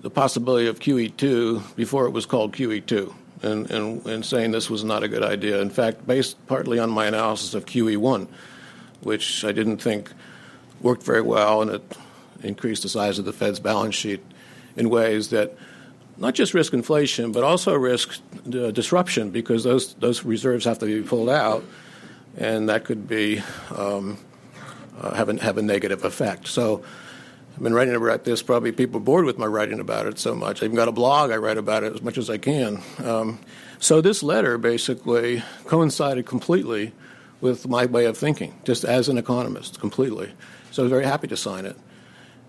the 0.00 0.08
possibility 0.08 0.66
of 0.66 0.80
QE2 0.80 1.76
before 1.76 2.06
it 2.06 2.10
was 2.12 2.24
called 2.24 2.54
QE2 2.54 3.14
and, 3.42 3.70
and, 3.70 4.06
and 4.06 4.24
saying 4.24 4.52
this 4.52 4.70
was 4.70 4.82
not 4.82 5.02
a 5.02 5.08
good 5.08 5.22
idea. 5.22 5.60
In 5.60 5.68
fact, 5.68 6.06
based 6.06 6.38
partly 6.46 6.78
on 6.78 6.88
my 6.88 7.04
analysis 7.04 7.52
of 7.52 7.66
QE1, 7.66 8.28
which 9.02 9.44
I 9.44 9.52
didn't 9.52 9.82
think 9.82 10.10
worked 10.80 11.02
very 11.02 11.20
well 11.20 11.60
and 11.60 11.72
it 11.72 11.96
increased 12.42 12.82
the 12.82 12.88
size 12.88 13.18
of 13.18 13.24
the 13.24 13.32
Fed's 13.32 13.60
balance 13.60 13.94
sheet 13.94 14.22
in 14.76 14.90
ways 14.90 15.30
that 15.30 15.56
not 16.16 16.34
just 16.34 16.52
risk 16.54 16.72
inflation, 16.72 17.32
but 17.32 17.42
also 17.42 17.74
risk 17.74 18.20
uh, 18.46 18.70
disruption 18.70 19.30
because 19.30 19.64
those, 19.64 19.94
those 19.94 20.24
reserves 20.24 20.64
have 20.66 20.78
to 20.78 20.86
be 20.86 21.02
pulled 21.02 21.30
out, 21.30 21.64
and 22.36 22.68
that 22.68 22.84
could 22.84 23.08
be 23.08 23.42
um, 23.74 24.18
uh, 25.00 25.14
have, 25.14 25.28
a, 25.30 25.42
have 25.42 25.56
a 25.56 25.62
negative 25.62 26.04
effect. 26.04 26.46
So 26.46 26.84
I've 27.56 27.62
been 27.62 27.74
writing 27.74 27.94
about 27.94 28.24
this. 28.24 28.42
Probably 28.42 28.70
people 28.70 29.00
are 29.00 29.04
bored 29.04 29.24
with 29.24 29.38
my 29.38 29.46
writing 29.46 29.80
about 29.80 30.06
it 30.06 30.18
so 30.18 30.34
much. 30.34 30.62
I 30.62 30.66
even 30.66 30.76
got 30.76 30.88
a 30.88 30.92
blog. 30.92 31.30
I 31.30 31.36
write 31.36 31.58
about 31.58 31.84
it 31.84 31.94
as 31.94 32.02
much 32.02 32.18
as 32.18 32.28
I 32.28 32.38
can. 32.38 32.82
Um, 33.02 33.38
so 33.78 34.02
this 34.02 34.22
letter 34.22 34.58
basically 34.58 35.42
coincided 35.64 36.26
completely 36.26 36.92
with 37.40 37.66
my 37.66 37.86
way 37.86 38.04
of 38.04 38.18
thinking, 38.18 38.60
just 38.64 38.84
as 38.84 39.08
an 39.08 39.16
economist, 39.16 39.80
completely. 39.80 40.30
So 40.70 40.82
I 40.82 40.84
was 40.84 40.90
very 40.90 41.04
happy 41.04 41.28
to 41.28 41.36
sign 41.36 41.64
it. 41.64 41.76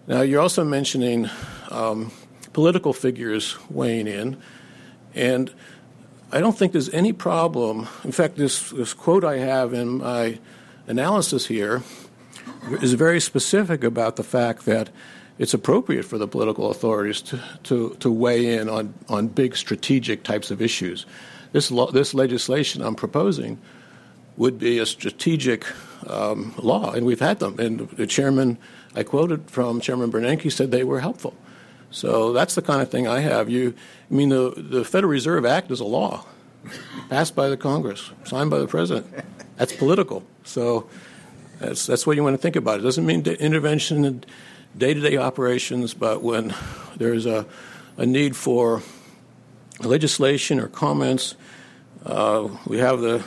Now 0.07 0.21
you're 0.21 0.41
also 0.41 0.63
mentioning 0.63 1.29
um, 1.69 2.11
political 2.53 2.91
figures 2.91 3.57
weighing 3.69 4.07
in, 4.07 4.37
and 5.13 5.53
I 6.31 6.39
don't 6.39 6.57
think 6.57 6.71
there's 6.71 6.89
any 6.89 7.13
problem. 7.13 7.87
In 8.03 8.11
fact, 8.11 8.35
this, 8.35 8.71
this 8.71 8.93
quote 8.93 9.23
I 9.23 9.37
have 9.37 9.73
in 9.73 9.99
my 9.99 10.39
analysis 10.87 11.45
here 11.45 11.83
is 12.81 12.93
very 12.93 13.19
specific 13.19 13.83
about 13.83 14.15
the 14.15 14.23
fact 14.23 14.65
that 14.65 14.89
it's 15.37 15.53
appropriate 15.53 16.03
for 16.03 16.17
the 16.17 16.27
political 16.27 16.71
authorities 16.71 17.21
to, 17.23 17.39
to, 17.63 17.95
to 17.99 18.11
weigh 18.11 18.57
in 18.57 18.69
on, 18.69 18.93
on 19.09 19.27
big 19.27 19.55
strategic 19.55 20.23
types 20.23 20.51
of 20.51 20.61
issues. 20.61 21.05
This, 21.51 21.69
law, 21.69 21.91
this 21.91 22.13
legislation 22.13 22.81
I'm 22.81 22.95
proposing 22.95 23.59
would 24.41 24.57
be 24.57 24.79
a 24.79 24.87
strategic 24.87 25.67
um, 26.07 26.55
law, 26.57 26.93
and 26.93 27.05
we've 27.05 27.19
had 27.19 27.37
them. 27.37 27.59
And 27.59 27.87
the 27.91 28.07
chairman 28.07 28.57
I 28.95 29.03
quoted 29.03 29.51
from 29.51 29.79
Chairman 29.79 30.11
Bernanke 30.11 30.51
said 30.51 30.71
they 30.71 30.83
were 30.83 30.99
helpful. 30.99 31.35
So 31.91 32.33
that's 32.33 32.55
the 32.55 32.63
kind 32.63 32.81
of 32.81 32.89
thing 32.89 33.07
I 33.07 33.19
have. 33.19 33.51
You, 33.51 33.75
I 34.09 34.13
mean, 34.15 34.29
the, 34.29 34.51
the 34.57 34.83
Federal 34.83 35.11
Reserve 35.11 35.45
Act 35.45 35.69
is 35.69 35.79
a 35.79 35.85
law 35.85 36.25
passed 37.07 37.35
by 37.35 37.49
the 37.49 37.57
Congress, 37.57 38.09
signed 38.23 38.49
by 38.49 38.57
the 38.57 38.65
president. 38.65 39.05
That's 39.57 39.73
political. 39.73 40.23
So 40.43 40.89
that's, 41.59 41.85
that's 41.85 42.07
what 42.07 42.15
you 42.15 42.23
want 42.23 42.33
to 42.33 42.41
think 42.41 42.55
about. 42.55 42.79
It 42.79 42.83
doesn't 42.83 43.05
mean 43.05 43.21
intervention 43.21 44.05
in 44.05 44.23
day 44.75 44.95
to 44.95 44.99
day 44.99 45.17
operations, 45.17 45.93
but 45.93 46.23
when 46.23 46.55
there's 46.95 47.27
a, 47.27 47.45
a 47.95 48.07
need 48.07 48.35
for 48.35 48.81
legislation 49.81 50.59
or 50.59 50.67
comments, 50.67 51.35
uh, 52.07 52.49
we 52.65 52.79
have 52.79 53.01
the 53.01 53.23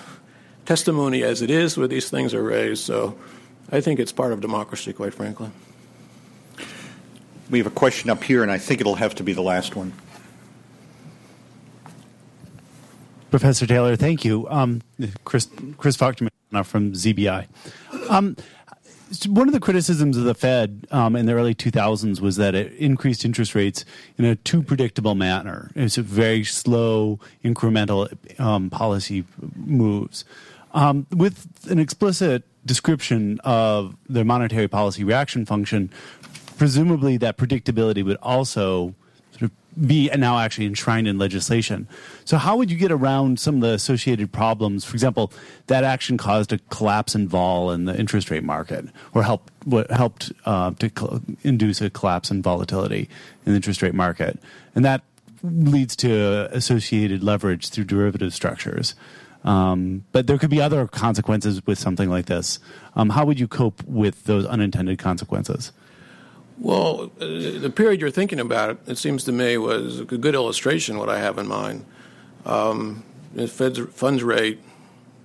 testimony 0.64 1.22
as 1.22 1.42
it 1.42 1.50
is 1.50 1.76
where 1.76 1.88
these 1.88 2.10
things 2.10 2.34
are 2.34 2.42
raised. 2.42 2.84
So 2.84 3.16
I 3.70 3.80
think 3.80 4.00
it's 4.00 4.12
part 4.12 4.32
of 4.32 4.40
democracy, 4.40 4.92
quite 4.92 5.14
frankly. 5.14 5.50
We 7.50 7.58
have 7.58 7.66
a 7.66 7.70
question 7.70 8.10
up 8.10 8.24
here, 8.24 8.42
and 8.42 8.50
I 8.50 8.58
think 8.58 8.80
it'll 8.80 8.94
have 8.94 9.14
to 9.16 9.22
be 9.22 9.32
the 9.32 9.42
last 9.42 9.76
one. 9.76 9.92
Professor 13.30 13.66
Taylor, 13.66 13.96
thank 13.96 14.24
you. 14.24 14.48
Um, 14.48 14.80
Chris 15.24 15.48
Chris 15.76 15.96
Faulkner 15.96 16.30
from 16.62 16.92
ZBI. 16.92 17.48
Um, 18.08 18.36
one 19.26 19.48
of 19.48 19.54
the 19.54 19.60
criticisms 19.60 20.16
of 20.16 20.24
the 20.24 20.34
Fed 20.34 20.86
um, 20.90 21.14
in 21.16 21.26
the 21.26 21.32
early 21.32 21.54
2000s 21.54 22.20
was 22.20 22.36
that 22.36 22.54
it 22.54 22.72
increased 22.74 23.24
interest 23.24 23.54
rates 23.54 23.84
in 24.18 24.24
a 24.24 24.36
too 24.36 24.62
predictable 24.62 25.14
manner. 25.14 25.70
It's 25.74 25.98
a 25.98 26.02
very 26.02 26.44
slow, 26.44 27.20
incremental 27.44 28.08
um, 28.40 28.70
policy 28.70 29.24
moves. 29.54 30.24
Um, 30.74 31.06
with 31.10 31.70
an 31.70 31.78
explicit 31.78 32.42
description 32.66 33.40
of 33.44 33.96
the 34.08 34.24
monetary 34.24 34.68
policy 34.68 35.04
reaction 35.04 35.46
function, 35.46 35.90
presumably 36.56 37.16
that 37.18 37.36
predictability 37.36 38.04
would 38.04 38.18
also 38.20 38.94
be 39.86 40.08
now 40.16 40.38
actually 40.38 40.66
enshrined 40.66 41.08
in 41.08 41.18
legislation. 41.18 41.88
So, 42.24 42.36
how 42.38 42.56
would 42.56 42.70
you 42.70 42.76
get 42.76 42.92
around 42.92 43.40
some 43.40 43.56
of 43.56 43.60
the 43.62 43.72
associated 43.72 44.32
problems? 44.32 44.84
For 44.84 44.94
example, 44.94 45.32
that 45.66 45.84
action 45.84 46.16
caused 46.16 46.52
a 46.52 46.58
collapse 46.70 47.14
in 47.14 47.28
vol 47.28 47.70
in 47.70 47.84
the 47.84 47.98
interest 47.98 48.30
rate 48.30 48.44
market, 48.44 48.86
or 49.14 49.22
helped 49.22 49.52
what 49.64 49.90
helped 49.90 50.32
uh, 50.44 50.72
to 50.72 50.90
cl- 50.96 51.22
induce 51.42 51.80
a 51.80 51.90
collapse 51.90 52.30
in 52.30 52.42
volatility 52.42 53.08
in 53.44 53.52
the 53.52 53.56
interest 53.56 53.82
rate 53.82 53.94
market, 53.94 54.38
and 54.74 54.84
that 54.84 55.02
leads 55.42 55.94
to 55.96 56.48
associated 56.52 57.22
leverage 57.22 57.68
through 57.68 57.84
derivative 57.84 58.32
structures. 58.32 58.94
Um, 59.44 60.04
but 60.12 60.26
there 60.26 60.38
could 60.38 60.50
be 60.50 60.60
other 60.60 60.86
consequences 60.86 61.64
with 61.66 61.78
something 61.78 62.08
like 62.08 62.26
this. 62.26 62.58
Um, 62.96 63.10
how 63.10 63.26
would 63.26 63.38
you 63.38 63.46
cope 63.46 63.82
with 63.84 64.24
those 64.24 64.46
unintended 64.46 64.98
consequences? 64.98 65.70
Well, 66.58 67.10
uh, 67.20 67.26
the 67.26 67.72
period 67.74 68.00
you're 68.00 68.10
thinking 68.10 68.40
about, 68.40 68.78
it 68.86 68.96
seems 68.96 69.24
to 69.24 69.32
me, 69.32 69.58
was 69.58 70.00
a 70.00 70.04
good 70.04 70.34
illustration 70.34 70.96
of 70.96 71.00
what 71.00 71.10
I 71.10 71.18
have 71.18 71.36
in 71.38 71.46
mind. 71.46 71.84
Um, 72.46 73.04
the 73.34 73.48
Fed's 73.48 73.80
funds 73.92 74.22
rate, 74.22 74.60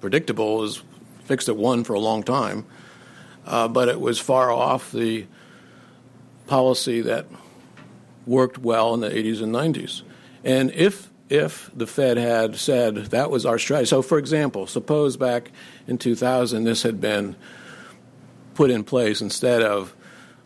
predictable, 0.02 0.64
is 0.64 0.82
fixed 1.26 1.48
at 1.48 1.56
one 1.56 1.84
for 1.84 1.94
a 1.94 2.00
long 2.00 2.24
time, 2.24 2.66
uh, 3.46 3.68
but 3.68 3.88
it 3.88 4.02
was 4.02 4.20
far 4.20 4.52
off 4.52 4.92
the 4.92 5.28
policy 6.48 7.02
that 7.02 7.28
worked 8.26 8.58
well 8.58 8.94
in 8.96 9.00
the 9.00 9.10
80s 9.10 9.42
and 9.42 9.54
90s. 9.54 10.02
And 10.44 10.72
if 10.72 11.10
if 11.30 11.70
the 11.76 11.88
Fed 11.88 12.18
had 12.18 12.56
said 12.56 12.96
that 12.96 13.30
was 13.30 13.46
our 13.46 13.60
strategy, 13.60 13.88
so 13.88 14.02
for 14.02 14.18
example, 14.18 14.68
suppose 14.68 15.16
back 15.16 15.52
in 15.88 15.98
2000 15.98 16.64
this 16.64 16.84
had 16.84 17.00
been 17.00 17.36
put 18.56 18.72
in 18.72 18.84
place 18.84 19.22
instead 19.22 19.62
of 19.62 19.96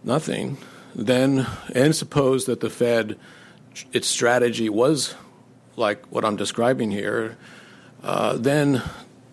nothing, 0.03 0.57
then, 0.93 1.47
and 1.73 1.95
suppose 1.95 2.45
that 2.45 2.59
the 2.59 2.69
Fed, 2.69 3.17
its 3.91 4.07
strategy 4.07 4.69
was 4.69 5.15
like 5.75 6.05
what 6.11 6.23
I'm 6.25 6.35
describing 6.35 6.91
here, 6.91 7.37
uh, 8.03 8.37
then 8.37 8.81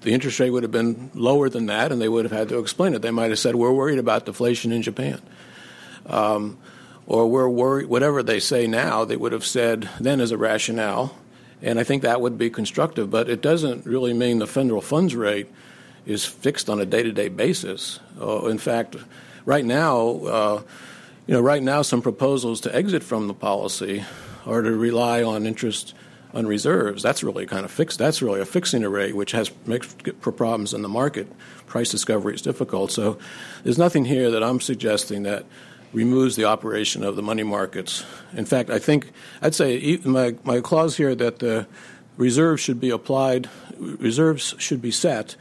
the 0.00 0.12
interest 0.12 0.40
rate 0.40 0.50
would 0.50 0.62
have 0.62 0.72
been 0.72 1.10
lower 1.14 1.48
than 1.48 1.66
that, 1.66 1.92
and 1.92 2.00
they 2.00 2.08
would 2.08 2.24
have 2.24 2.32
had 2.32 2.48
to 2.50 2.58
explain 2.58 2.94
it. 2.94 3.02
They 3.02 3.10
might 3.10 3.30
have 3.30 3.38
said, 3.38 3.56
"We're 3.56 3.72
worried 3.72 3.98
about 3.98 4.24
deflation 4.24 4.72
in 4.72 4.82
Japan," 4.82 5.20
um, 6.06 6.56
or 7.06 7.28
"We're 7.28 7.48
worried." 7.48 7.88
Whatever 7.88 8.22
they 8.22 8.40
say 8.40 8.66
now, 8.66 9.04
they 9.04 9.16
would 9.16 9.32
have 9.32 9.44
said 9.44 9.90
then 10.00 10.20
as 10.20 10.30
a 10.30 10.38
rationale, 10.38 11.14
and 11.62 11.78
I 11.78 11.84
think 11.84 12.02
that 12.02 12.20
would 12.20 12.38
be 12.38 12.50
constructive. 12.50 13.10
But 13.10 13.28
it 13.28 13.40
doesn't 13.40 13.86
really 13.86 14.12
mean 14.12 14.38
the 14.38 14.46
federal 14.46 14.80
funds 14.80 15.14
rate 15.14 15.48
is 16.06 16.24
fixed 16.24 16.68
on 16.70 16.80
a 16.80 16.86
day-to-day 16.86 17.28
basis. 17.28 18.00
Uh, 18.20 18.46
in 18.46 18.58
fact, 18.58 18.96
right 19.44 19.64
now. 19.64 20.08
Uh, 20.24 20.62
you 21.30 21.36
know, 21.36 21.42
right 21.42 21.62
now, 21.62 21.82
some 21.82 22.02
proposals 22.02 22.60
to 22.62 22.74
exit 22.74 23.04
from 23.04 23.28
the 23.28 23.34
policy 23.34 24.04
are 24.46 24.62
to 24.62 24.72
rely 24.72 25.22
on 25.22 25.46
interest 25.46 25.94
on 26.34 26.44
reserves. 26.44 27.04
That's 27.04 27.22
really 27.22 27.46
kind 27.46 27.64
of 27.64 27.70
fixed. 27.70 28.00
That's 28.00 28.20
really 28.20 28.40
a 28.40 28.44
fixing 28.44 28.82
rate, 28.82 29.14
which 29.14 29.30
has 29.30 29.52
makes 29.64 29.94
for 30.18 30.32
problems 30.32 30.74
in 30.74 30.82
the 30.82 30.88
market. 30.88 31.28
Price 31.68 31.88
discovery 31.88 32.34
is 32.34 32.42
difficult. 32.42 32.90
So, 32.90 33.16
there's 33.62 33.78
nothing 33.78 34.06
here 34.06 34.28
that 34.32 34.42
I'm 34.42 34.60
suggesting 34.60 35.22
that 35.22 35.44
removes 35.92 36.36
the 36.36 36.44
operation 36.44 37.02
of 37.02 37.16
the 37.16 37.22
money 37.22 37.42
markets. 37.42 38.04
In 38.32 38.44
fact, 38.44 38.70
I 38.70 38.78
think 38.78 39.10
I'd 39.42 39.54
say 39.54 39.98
my 40.04 40.34
my 40.44 40.60
clause 40.60 40.96
here 40.96 41.14
that 41.14 41.38
the 41.38 41.66
reserves 42.16 42.62
should 42.62 42.80
be 42.80 42.90
applied, 42.90 43.48
reserves 43.78 44.54
should 44.58 44.82
be 44.82 44.90
set 44.90 45.36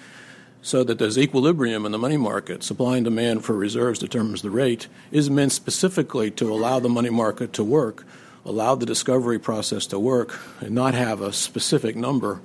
so 0.62 0.84
that 0.84 1.00
there's 1.00 1.18
equilibrium 1.18 1.86
in 1.86 1.92
the 1.92 1.98
money 1.98 2.18
market. 2.18 2.64
Supply 2.64 2.98
and 2.98 3.06
demand 3.06 3.46
for 3.46 3.56
reserves 3.56 4.00
determines 4.00 4.42
the 4.42 4.50
rate, 4.50 4.88
is 5.12 5.30
meant 5.30 5.52
specifically 5.52 6.32
to 6.32 6.52
allow 6.52 6.80
the 6.80 6.90
money 6.90 7.10
market 7.10 7.54
to 7.54 7.64
work, 7.64 8.06
allow 8.46 8.76
the 8.76 8.86
discovery 8.86 9.40
process 9.40 9.86
to 9.88 10.00
work, 10.00 10.38
and 10.60 10.72
not 10.72 10.94
have 10.94 11.22
a 11.22 11.32
specific 11.32 11.96
number 11.96 12.42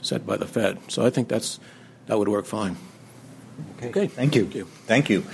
set 0.00 0.26
by 0.26 0.36
the 0.36 0.46
Fed. 0.46 0.78
So 0.88 1.04
I 1.04 1.10
think 1.10 1.28
that's 1.28 1.60
that 2.06 2.18
would 2.18 2.28
work 2.28 2.46
fine. 2.46 2.76
Okay. 3.76 3.88
okay. 3.88 4.06
Thank 4.06 4.34
you. 4.34 4.44
Thank 4.44 4.54
you. 4.54 4.64
Thank 4.86 5.10
you. 5.10 5.24